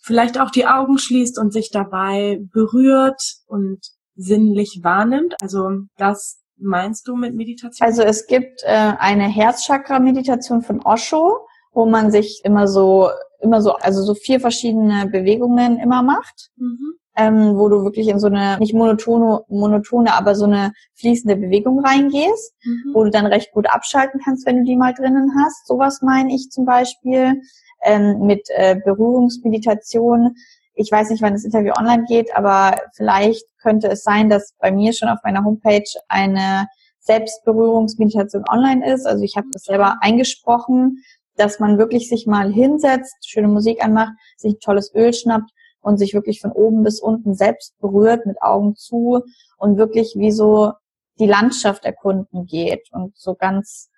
vielleicht 0.00 0.40
auch 0.40 0.50
die 0.50 0.66
Augen 0.66 0.98
schließt 0.98 1.38
und 1.38 1.52
sich 1.52 1.70
dabei 1.70 2.38
berührt 2.52 3.20
und 3.46 3.80
sinnlich 4.14 4.80
wahrnimmt? 4.82 5.34
Also 5.42 5.70
das 5.96 6.40
meinst 6.60 7.08
du 7.08 7.16
mit 7.16 7.34
Meditation? 7.34 7.86
Also 7.86 8.02
es 8.02 8.26
gibt 8.26 8.62
äh, 8.64 8.92
eine 8.98 9.24
Herzchakra-Meditation 9.24 10.62
von 10.62 10.80
Osho, 10.84 11.46
wo 11.72 11.86
man 11.86 12.10
sich 12.10 12.40
immer 12.44 12.68
so 12.68 13.08
immer 13.40 13.62
so, 13.62 13.72
also 13.74 14.02
so 14.02 14.14
vier 14.14 14.40
verschiedene 14.40 15.06
Bewegungen 15.06 15.78
immer 15.78 16.02
macht, 16.02 16.50
mhm. 16.56 16.94
ähm, 17.16 17.56
wo 17.56 17.68
du 17.68 17.84
wirklich 17.84 18.08
in 18.08 18.18
so 18.18 18.26
eine, 18.26 18.58
nicht 18.58 18.74
monotone, 18.74 19.42
monotone, 19.48 20.14
aber 20.14 20.34
so 20.34 20.44
eine 20.44 20.72
fließende 20.94 21.36
Bewegung 21.36 21.84
reingehst, 21.84 22.54
mhm. 22.64 22.94
wo 22.94 23.04
du 23.04 23.10
dann 23.10 23.26
recht 23.26 23.52
gut 23.52 23.68
abschalten 23.70 24.20
kannst, 24.24 24.46
wenn 24.46 24.58
du 24.58 24.64
die 24.64 24.76
mal 24.76 24.94
drinnen 24.94 25.32
hast. 25.38 25.66
Sowas 25.66 26.02
meine 26.02 26.34
ich 26.34 26.50
zum 26.50 26.64
Beispiel 26.64 27.40
ähm, 27.82 28.20
mit 28.26 28.48
äh, 28.50 28.76
Berührungsmeditation. 28.84 30.34
Ich 30.80 30.92
weiß 30.92 31.10
nicht, 31.10 31.22
wann 31.22 31.32
das 31.32 31.44
Interview 31.44 31.72
online 31.78 32.04
geht, 32.08 32.34
aber 32.36 32.76
vielleicht 32.94 33.44
könnte 33.60 33.88
es 33.88 34.02
sein, 34.02 34.30
dass 34.30 34.54
bei 34.58 34.70
mir 34.70 34.92
schon 34.92 35.08
auf 35.08 35.18
meiner 35.24 35.44
Homepage 35.44 35.88
eine 36.08 36.68
Selbstberührungsmeditation 37.00 38.44
online 38.48 38.92
ist. 38.92 39.06
Also 39.06 39.24
ich 39.24 39.36
habe 39.36 39.48
das 39.52 39.64
selber 39.64 39.96
eingesprochen 40.00 41.02
dass 41.38 41.60
man 41.60 41.78
wirklich 41.78 42.08
sich 42.08 42.26
mal 42.26 42.52
hinsetzt, 42.52 43.16
schöne 43.26 43.48
Musik 43.48 43.82
anmacht, 43.82 44.12
sich 44.36 44.54
ein 44.54 44.60
tolles 44.60 44.94
Öl 44.94 45.14
schnappt 45.14 45.50
und 45.80 45.96
sich 45.96 46.12
wirklich 46.12 46.40
von 46.40 46.52
oben 46.52 46.82
bis 46.82 47.00
unten 47.00 47.34
selbst 47.34 47.78
berührt 47.78 48.26
mit 48.26 48.42
Augen 48.42 48.74
zu 48.74 49.22
und 49.56 49.78
wirklich 49.78 50.14
wie 50.16 50.32
so 50.32 50.72
die 51.18 51.26
Landschaft 51.26 51.84
erkunden 51.84 52.46
geht 52.46 52.88
und 52.92 53.16
so 53.16 53.34
ganz 53.34 53.88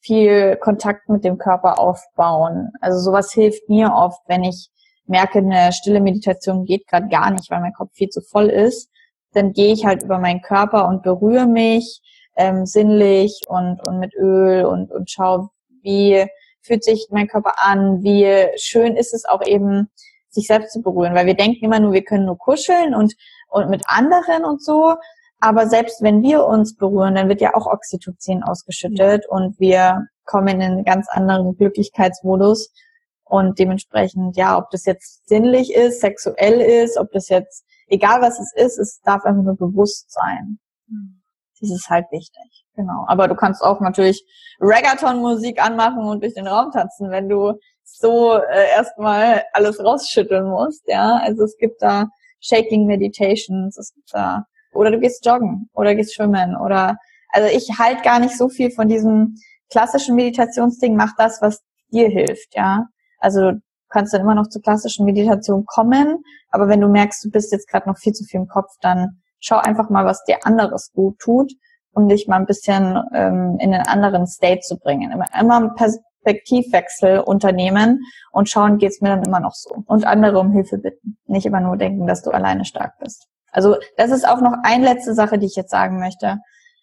viel 0.00 0.56
Kontakt 0.56 1.08
mit 1.08 1.24
dem 1.24 1.36
Körper 1.36 1.78
aufbauen. 1.78 2.70
Also 2.80 2.98
sowas 2.98 3.32
hilft 3.32 3.68
mir 3.68 3.92
oft, 3.94 4.20
wenn 4.26 4.44
ich 4.44 4.70
merke, 5.06 5.38
eine 5.38 5.72
stille 5.72 6.00
Meditation 6.00 6.64
geht 6.64 6.86
gerade 6.86 7.08
gar 7.08 7.30
nicht, 7.30 7.50
weil 7.50 7.60
mein 7.60 7.72
Kopf 7.72 7.90
viel 7.94 8.08
zu 8.08 8.20
voll 8.20 8.48
ist. 8.48 8.90
Dann 9.32 9.52
gehe 9.52 9.72
ich 9.72 9.84
halt 9.84 10.02
über 10.02 10.18
meinen 10.18 10.42
Körper 10.42 10.88
und 10.88 11.02
berühre 11.02 11.46
mich 11.46 12.00
ähm, 12.36 12.66
sinnlich 12.66 13.40
und, 13.48 13.80
und 13.86 13.98
mit 13.98 14.14
Öl 14.14 14.64
und, 14.64 14.90
und 14.90 15.10
schaue, 15.10 15.50
wie 15.82 16.26
fühlt 16.62 16.84
sich 16.84 17.08
mein 17.10 17.28
Körper 17.28 17.54
an, 17.56 18.02
wie 18.02 18.46
schön 18.56 18.96
ist 18.96 19.14
es 19.14 19.24
auch 19.24 19.44
eben, 19.44 19.88
sich 20.28 20.46
selbst 20.46 20.72
zu 20.72 20.80
berühren, 20.80 21.14
weil 21.14 21.26
wir 21.26 21.34
denken 21.34 21.64
immer 21.64 21.80
nur, 21.80 21.92
wir 21.92 22.04
können 22.04 22.26
nur 22.26 22.38
kuscheln 22.38 22.94
und, 22.94 23.14
und 23.48 23.68
mit 23.68 23.82
anderen 23.86 24.44
und 24.44 24.62
so, 24.62 24.94
aber 25.40 25.66
selbst 25.66 26.02
wenn 26.02 26.22
wir 26.22 26.44
uns 26.44 26.76
berühren, 26.76 27.14
dann 27.16 27.28
wird 27.28 27.40
ja 27.40 27.54
auch 27.54 27.66
Oxytocin 27.66 28.42
ausgeschüttet 28.42 29.26
und 29.28 29.58
wir 29.58 30.06
kommen 30.24 30.60
in 30.60 30.62
einen 30.62 30.84
ganz 30.84 31.08
anderen 31.08 31.56
Glücklichkeitsmodus 31.56 32.72
und 33.30 33.58
dementsprechend, 33.58 34.36
ja, 34.36 34.58
ob 34.58 34.70
das 34.70 34.84
jetzt 34.84 35.28
sinnlich 35.28 35.72
ist, 35.72 36.00
sexuell 36.00 36.60
ist, 36.60 36.98
ob 36.98 37.12
das 37.12 37.28
jetzt, 37.28 37.64
egal 37.86 38.20
was 38.20 38.40
es 38.40 38.52
ist, 38.54 38.78
es 38.78 39.00
darf 39.02 39.24
einfach 39.24 39.42
nur 39.42 39.56
bewusst 39.56 40.12
sein. 40.12 40.58
Mhm. 40.88 41.22
Das 41.60 41.70
ist 41.70 41.88
halt 41.88 42.06
wichtig. 42.10 42.64
Genau. 42.74 43.04
Aber 43.06 43.28
du 43.28 43.34
kannst 43.34 43.62
auch 43.62 43.80
natürlich 43.80 44.24
Reggaeton-Musik 44.60 45.62
anmachen 45.62 46.04
und 46.04 46.22
durch 46.22 46.34
den 46.34 46.46
Raum 46.46 46.72
tanzen, 46.72 47.10
wenn 47.10 47.28
du 47.28 47.52
so 47.84 48.34
äh, 48.34 48.70
erstmal 48.70 49.42
alles 49.52 49.82
rausschütteln 49.82 50.48
musst. 50.48 50.82
Ja, 50.86 51.20
also 51.22 51.44
es 51.44 51.56
gibt 51.58 51.82
da 51.82 52.06
Shaking 52.40 52.86
Meditations, 52.86 53.76
es 53.78 53.92
gibt 53.94 54.12
da 54.12 54.44
oder 54.72 54.90
du 54.90 54.98
gehst 54.98 55.24
joggen 55.26 55.68
oder 55.74 55.94
gehst 55.94 56.14
schwimmen 56.14 56.56
oder 56.56 56.96
also 57.28 57.48
ich 57.54 57.78
halt 57.78 58.02
gar 58.02 58.18
nicht 58.18 58.36
so 58.36 58.48
viel 58.48 58.70
von 58.70 58.88
diesem 58.88 59.36
klassischen 59.70 60.16
Meditationsding. 60.16 60.96
Mach 60.96 61.14
das, 61.16 61.42
was 61.42 61.60
dir 61.92 62.08
hilft. 62.08 62.54
Ja, 62.54 62.86
also 63.20 63.52
kannst 63.90 64.14
dann 64.14 64.22
immer 64.22 64.34
noch 64.34 64.48
zur 64.48 64.62
klassischen 64.62 65.04
Meditation 65.04 65.64
kommen. 65.66 66.22
Aber 66.50 66.68
wenn 66.68 66.80
du 66.80 66.88
merkst, 66.88 67.24
du 67.24 67.30
bist 67.30 67.52
jetzt 67.52 67.68
gerade 67.68 67.88
noch 67.88 67.98
viel 67.98 68.12
zu 68.12 68.24
viel 68.24 68.40
im 68.40 68.48
Kopf, 68.48 68.70
dann 68.80 69.20
schau 69.40 69.56
einfach 69.56 69.90
mal, 69.90 70.04
was 70.04 70.24
dir 70.24 70.38
anderes 70.44 70.92
gut 70.92 71.18
tut, 71.18 71.52
um 71.92 72.08
dich 72.08 72.28
mal 72.28 72.36
ein 72.36 72.46
bisschen 72.46 72.98
ähm, 73.12 73.56
in 73.60 73.74
einen 73.74 73.86
anderen 73.86 74.26
State 74.26 74.60
zu 74.60 74.78
bringen. 74.78 75.10
Immer, 75.10 75.26
immer 75.38 75.56
einen 75.56 75.74
Perspektivwechsel 75.74 77.20
unternehmen 77.20 78.00
und 78.32 78.48
schauen, 78.48 78.78
geht's 78.78 79.00
mir 79.00 79.10
dann 79.10 79.24
immer 79.24 79.40
noch 79.40 79.54
so. 79.54 79.82
Und 79.86 80.06
andere 80.06 80.38
um 80.38 80.52
Hilfe 80.52 80.78
bitten. 80.78 81.18
Nicht 81.26 81.46
immer 81.46 81.60
nur 81.60 81.76
denken, 81.76 82.06
dass 82.06 82.22
du 82.22 82.30
alleine 82.30 82.64
stark 82.64 82.98
bist. 83.00 83.26
Also 83.52 83.76
das 83.96 84.10
ist 84.10 84.28
auch 84.28 84.40
noch 84.40 84.54
eine 84.62 84.84
letzte 84.84 85.14
Sache, 85.14 85.38
die 85.38 85.46
ich 85.46 85.56
jetzt 85.56 85.70
sagen 85.70 85.98
möchte. 85.98 86.38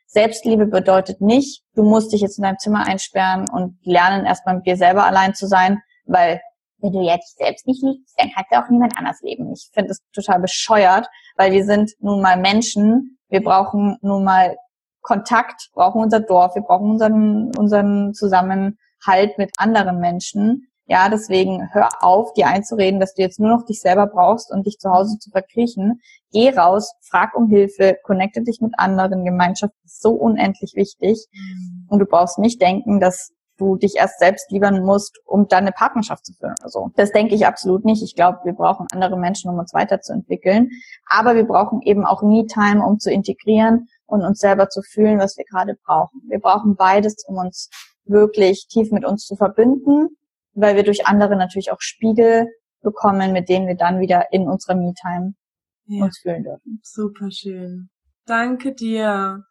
Selbstliebe 0.07 0.65
bedeutet 0.67 1.21
nicht, 1.21 1.63
du 1.75 1.83
musst 1.83 2.13
dich 2.13 2.21
jetzt 2.21 2.37
in 2.37 2.43
deinem 2.43 2.59
Zimmer 2.59 2.85
einsperren 2.87 3.45
und 3.49 3.77
lernen, 3.83 4.25
erstmal 4.25 4.55
mit 4.55 4.65
dir 4.65 4.77
selber 4.77 5.05
allein 5.05 5.33
zu 5.33 5.47
sein, 5.47 5.79
weil 6.07 6.41
wenn 6.79 6.91
du 6.91 7.01
jetzt 7.01 7.37
selbst 7.37 7.65
nicht 7.65 7.81
liebst, 7.81 8.13
dann 8.17 8.31
kannst 8.33 8.51
du 8.51 8.59
auch 8.59 8.69
niemand 8.69 8.97
anders 8.97 9.21
leben. 9.21 9.51
Ich 9.51 9.69
finde 9.73 9.89
das 9.89 9.99
total 10.13 10.39
bescheuert, 10.39 11.07
weil 11.35 11.51
wir 11.51 11.65
sind 11.65 11.91
nun 11.99 12.21
mal 12.21 12.37
Menschen. 12.37 13.17
Wir 13.29 13.43
brauchen 13.43 13.97
nun 14.01 14.23
mal 14.23 14.55
Kontakt, 15.01 15.69
brauchen 15.73 16.01
unser 16.01 16.19
Dorf, 16.19 16.55
wir 16.55 16.61
brauchen 16.61 16.91
unseren, 16.91 17.51
unseren 17.57 18.13
Zusammenhalt 18.13 19.37
mit 19.37 19.51
anderen 19.57 19.99
Menschen. 19.99 20.67
Ja, 20.85 21.09
deswegen 21.09 21.67
hör 21.73 21.89
auf, 22.01 22.33
dir 22.33 22.47
einzureden, 22.47 22.99
dass 22.99 23.13
du 23.13 23.21
jetzt 23.21 23.39
nur 23.39 23.49
noch 23.49 23.65
dich 23.65 23.81
selber 23.81 24.07
brauchst 24.07 24.51
und 24.51 24.65
dich 24.65 24.77
zu 24.79 24.89
Hause 24.89 25.17
zu 25.19 25.29
verkriechen. 25.31 26.01
Geh 26.31 26.49
raus, 26.49 26.93
frag 27.01 27.35
um 27.35 27.49
Hilfe, 27.49 27.97
connecte 28.03 28.41
dich 28.41 28.61
mit 28.61 28.73
anderen. 28.77 29.25
Gemeinschaft 29.25 29.73
ist 29.83 30.01
so 30.01 30.11
unendlich 30.11 30.73
wichtig. 30.75 31.25
Mhm. 31.33 31.87
Und 31.89 31.99
du 31.99 32.05
brauchst 32.05 32.37
nicht 32.37 32.61
denken, 32.61 33.01
dass 33.01 33.33
du 33.57 33.75
dich 33.75 33.95
erst 33.95 34.19
selbst 34.19 34.51
liebern 34.51 34.83
musst, 34.83 35.19
um 35.25 35.47
dann 35.47 35.63
eine 35.63 35.71
Partnerschaft 35.71 36.25
zu 36.25 36.33
führen 36.33 36.55
oder 36.59 36.69
so. 36.69 36.91
Das 36.95 37.11
denke 37.11 37.35
ich 37.35 37.45
absolut 37.45 37.85
nicht. 37.85 38.03
Ich 38.03 38.15
glaube, 38.15 38.39
wir 38.43 38.53
brauchen 38.53 38.87
andere 38.91 39.17
Menschen, 39.17 39.49
um 39.49 39.59
uns 39.59 39.73
weiterzuentwickeln. 39.73 40.69
Aber 41.07 41.35
wir 41.35 41.45
brauchen 41.45 41.81
eben 41.81 42.05
auch 42.05 42.21
Me-Time, 42.21 42.85
um 42.85 42.99
zu 42.99 43.11
integrieren 43.11 43.87
und 44.05 44.21
uns 44.21 44.39
selber 44.39 44.69
zu 44.69 44.81
fühlen, 44.81 45.19
was 45.19 45.37
wir 45.37 45.45
gerade 45.45 45.75
brauchen. 45.85 46.21
Wir 46.29 46.39
brauchen 46.39 46.75
beides, 46.75 47.25
um 47.27 47.37
uns 47.37 47.69
wirklich 48.05 48.67
tief 48.69 48.91
mit 48.91 49.05
uns 49.05 49.25
zu 49.25 49.35
verbinden 49.35 50.09
weil 50.57 50.75
wir 50.75 50.83
durch 50.83 51.05
andere 51.05 51.35
natürlich 51.37 51.71
auch 51.71 51.79
Spiegel 51.81 52.47
bekommen, 52.81 53.31
mit 53.31 53.47
denen 53.47 53.67
wir 53.67 53.75
dann 53.75 53.99
wieder 53.99 54.33
in 54.33 54.47
unserer 54.47 54.75
Me-Time 54.75 55.35
ja. 55.85 56.03
uns 56.03 56.19
fühlen 56.19 56.43
dürfen. 56.43 56.81
Super 56.83 57.29
schön. 57.31 57.89
Danke 58.25 58.73
dir. 58.73 59.45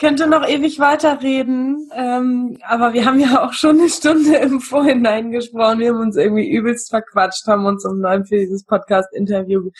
Könnte 0.00 0.26
noch 0.26 0.46
ewig 0.46 0.80
weiterreden, 0.80 1.88
ähm, 1.94 2.58
aber 2.62 2.94
wir 2.94 3.04
haben 3.04 3.20
ja 3.20 3.44
auch 3.44 3.52
schon 3.52 3.78
eine 3.78 3.88
Stunde 3.88 4.36
im 4.38 4.60
Vorhinein 4.60 5.30
gesprochen. 5.30 5.78
Wir 5.78 5.90
haben 5.90 6.00
uns 6.00 6.16
irgendwie 6.16 6.50
übelst 6.50 6.90
verquatscht, 6.90 7.46
haben 7.46 7.64
uns 7.64 7.84
um 7.84 8.00
neun 8.00 8.24
für 8.24 8.36
dieses 8.36 8.64
Podcast-Interview 8.64 9.70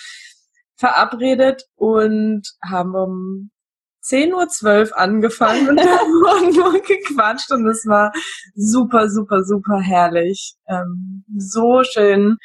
verabredet 0.77 1.65
und 1.75 2.43
haben 2.65 2.95
um 2.95 3.51
10.12 4.05 4.91
Uhr 4.91 4.99
angefangen 4.99 5.71
und 5.71 5.77
da 5.79 5.83
wurden 5.85 6.55
nur 6.55 6.81
gequatscht 6.81 7.51
und 7.51 7.67
es 7.67 7.85
war 7.87 8.13
super, 8.55 9.09
super, 9.09 9.43
super 9.43 9.81
herrlich. 9.81 10.55
Ähm, 10.69 11.25
so 11.37 11.83
schön, 11.83 12.37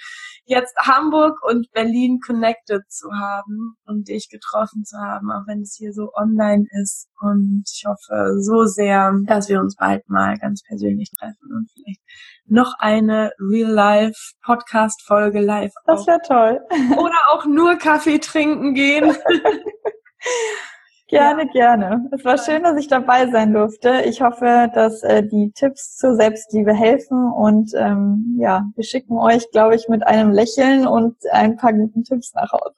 jetzt 0.50 0.76
Hamburg 0.78 1.38
und 1.44 1.72
Berlin 1.72 2.20
connected 2.26 2.82
zu 2.90 3.12
haben 3.14 3.76
und 3.86 4.08
dich 4.08 4.30
getroffen 4.30 4.84
zu 4.84 4.98
haben, 4.98 5.32
auch 5.32 5.46
wenn 5.46 5.62
es 5.62 5.76
hier 5.78 5.94
so 5.94 6.12
online 6.16 6.66
ist. 6.82 7.08
Und 7.22 7.66
ich 7.72 7.84
hoffe 7.86 8.40
so 8.40 8.66
sehr, 8.66 9.14
dass 9.26 9.48
wir 9.48 9.60
uns 9.60 9.76
bald 9.76 10.10
mal 10.10 10.38
ganz 10.38 10.64
persönlich 10.64 11.12
treffen 11.12 11.54
und 11.56 11.70
vielleicht 11.72 12.02
noch 12.46 12.74
eine 12.80 13.32
Real-Life-Podcast-Folge 13.40 15.40
live. 15.40 15.72
Das 15.86 16.08
wäre 16.08 16.22
toll. 16.26 16.60
Oder 16.98 17.20
auch 17.30 17.46
nur 17.46 17.76
Kaffee 17.76 18.18
trinken 18.18 18.74
gehen. 18.74 19.16
Gerne, 21.10 21.46
ja. 21.46 21.52
gerne. 21.52 22.10
Es 22.12 22.24
war 22.24 22.38
schön, 22.38 22.62
dass 22.62 22.78
ich 22.78 22.88
dabei 22.88 23.32
sein 23.32 23.52
durfte. 23.52 24.04
Ich 24.06 24.22
hoffe, 24.22 24.70
dass 24.74 25.02
äh, 25.02 25.24
die 25.24 25.52
Tipps 25.56 25.98
zur 25.98 26.16
Selbstliebe 26.16 26.72
helfen 26.72 27.32
und 27.32 27.72
ähm, 27.76 28.38
ja, 28.40 28.66
wir 28.76 28.84
schicken 28.84 29.18
euch, 29.18 29.50
glaube 29.52 29.76
ich, 29.76 29.88
mit 29.90 30.06
einem 30.06 30.32
Lächeln 30.32 30.86
und 30.86 31.16
ein 31.32 31.58
paar 31.58 31.74
guten 31.74 32.04
Tipps 32.04 32.34
nach 32.36 32.52
Hause. 32.52 32.76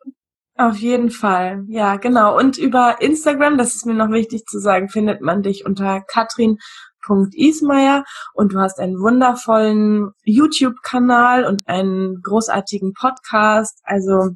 Auf 0.58 0.78
jeden 0.78 1.10
Fall, 1.10 1.66
ja, 1.68 1.98
genau. 1.98 2.38
Und 2.38 2.58
über 2.58 3.02
Instagram, 3.02 3.58
das 3.58 3.76
ist 3.76 3.86
mir 3.86 3.96
noch 3.96 4.12
wichtig 4.12 4.46
zu 4.46 4.60
sagen, 4.60 4.88
findet 4.88 5.20
man 5.20 5.42
dich 5.42 5.66
unter 5.66 6.02
katrin.ismeier 6.02 8.06
und 8.34 8.54
du 8.54 8.60
hast 8.60 8.80
einen 8.80 9.00
wundervollen 9.00 10.12
YouTube-Kanal 10.24 11.46
und 11.46 11.68
einen 11.68 12.22
großartigen 12.22 12.94
Podcast. 12.94 13.82
Also 13.84 14.30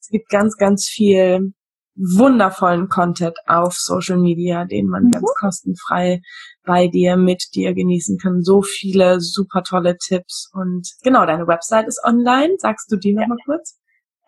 es 0.00 0.08
gibt 0.08 0.28
ganz, 0.28 0.56
ganz 0.56 0.86
viel 0.86 1.52
wundervollen 2.00 2.88
Content 2.88 3.36
auf 3.46 3.74
Social 3.74 4.18
Media, 4.18 4.64
den 4.64 4.86
man 4.86 5.04
mhm. 5.04 5.10
ganz 5.10 5.26
kostenfrei 5.38 6.22
bei 6.64 6.88
dir, 6.88 7.16
mit 7.16 7.54
dir 7.54 7.74
genießen 7.74 8.18
kann. 8.18 8.42
So 8.42 8.62
viele 8.62 9.20
super 9.20 9.62
tolle 9.62 9.98
Tipps 9.98 10.50
und 10.52 10.88
genau, 11.02 11.26
deine 11.26 11.46
Website 11.46 11.86
ist 11.86 12.02
online. 12.04 12.54
Sagst 12.58 12.90
du 12.90 12.96
die 12.96 13.12
nochmal 13.12 13.36
ja. 13.38 13.44
kurz? 13.44 13.78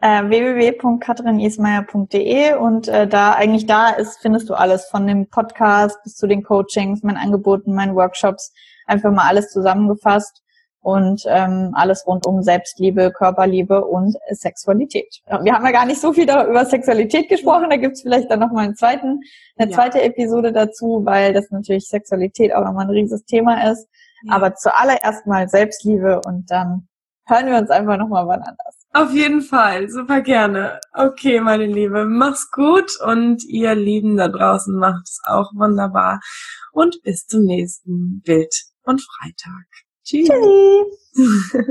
Äh, 0.00 0.28
www.katrinismeier.de 0.28 2.54
und 2.54 2.88
äh, 2.88 3.06
da 3.06 3.34
eigentlich 3.34 3.66
da 3.66 3.90
ist, 3.90 4.18
findest 4.20 4.50
du 4.50 4.54
alles 4.54 4.88
von 4.90 5.06
dem 5.06 5.28
Podcast 5.28 5.96
bis 6.02 6.16
zu 6.16 6.26
den 6.26 6.42
Coachings, 6.42 7.04
meinen 7.04 7.18
Angeboten, 7.18 7.72
meinen 7.74 7.94
Workshops, 7.94 8.52
einfach 8.86 9.12
mal 9.12 9.28
alles 9.28 9.50
zusammengefasst 9.50 10.41
und 10.82 11.22
ähm, 11.26 11.70
alles 11.74 12.06
rund 12.06 12.26
um 12.26 12.42
Selbstliebe, 12.42 13.12
Körperliebe 13.12 13.84
und 13.84 14.16
Sexualität. 14.30 15.20
Wir 15.42 15.54
haben 15.54 15.64
ja 15.64 15.70
gar 15.70 15.86
nicht 15.86 16.00
so 16.00 16.12
viel 16.12 16.24
über 16.24 16.64
Sexualität 16.64 17.28
gesprochen, 17.28 17.70
da 17.70 17.76
gibt's 17.76 18.02
vielleicht 18.02 18.30
dann 18.30 18.40
nochmal 18.40 18.64
einen 18.64 18.76
zweiten, 18.76 19.20
eine 19.56 19.70
ja. 19.70 19.76
zweite 19.76 20.02
Episode 20.02 20.52
dazu, 20.52 21.02
weil 21.04 21.32
das 21.32 21.50
natürlich 21.50 21.86
Sexualität 21.86 22.52
auch 22.52 22.64
nochmal 22.64 22.86
ein 22.86 22.90
riesiges 22.90 23.24
Thema 23.24 23.70
ist. 23.70 23.88
Ja. 24.24 24.34
Aber 24.34 24.54
zuallererst 24.54 25.26
mal 25.26 25.48
Selbstliebe 25.48 26.20
und 26.26 26.50
dann 26.50 26.88
hören 27.26 27.46
wir 27.46 27.58
uns 27.58 27.70
einfach 27.70 27.96
nochmal 27.96 28.26
wann 28.26 28.42
anders. 28.42 28.82
Auf 28.94 29.12
jeden 29.12 29.40
Fall, 29.40 29.88
super 29.88 30.20
gerne. 30.20 30.78
Okay, 30.92 31.40
meine 31.40 31.64
Liebe, 31.64 32.04
mach's 32.04 32.50
gut 32.50 33.00
und 33.00 33.42
ihr 33.44 33.74
Lieben 33.74 34.16
da 34.16 34.28
draußen 34.28 34.76
macht 34.76 35.04
es 35.04 35.20
auch 35.24 35.50
wunderbar. 35.54 36.20
Und 36.72 37.00
bis 37.02 37.26
zum 37.26 37.44
nächsten 37.44 38.20
Bild 38.20 38.52
und 38.82 39.00
Freitag. 39.00 39.64
Tschüss. 40.12 40.28
Tschüss. 40.28 41.56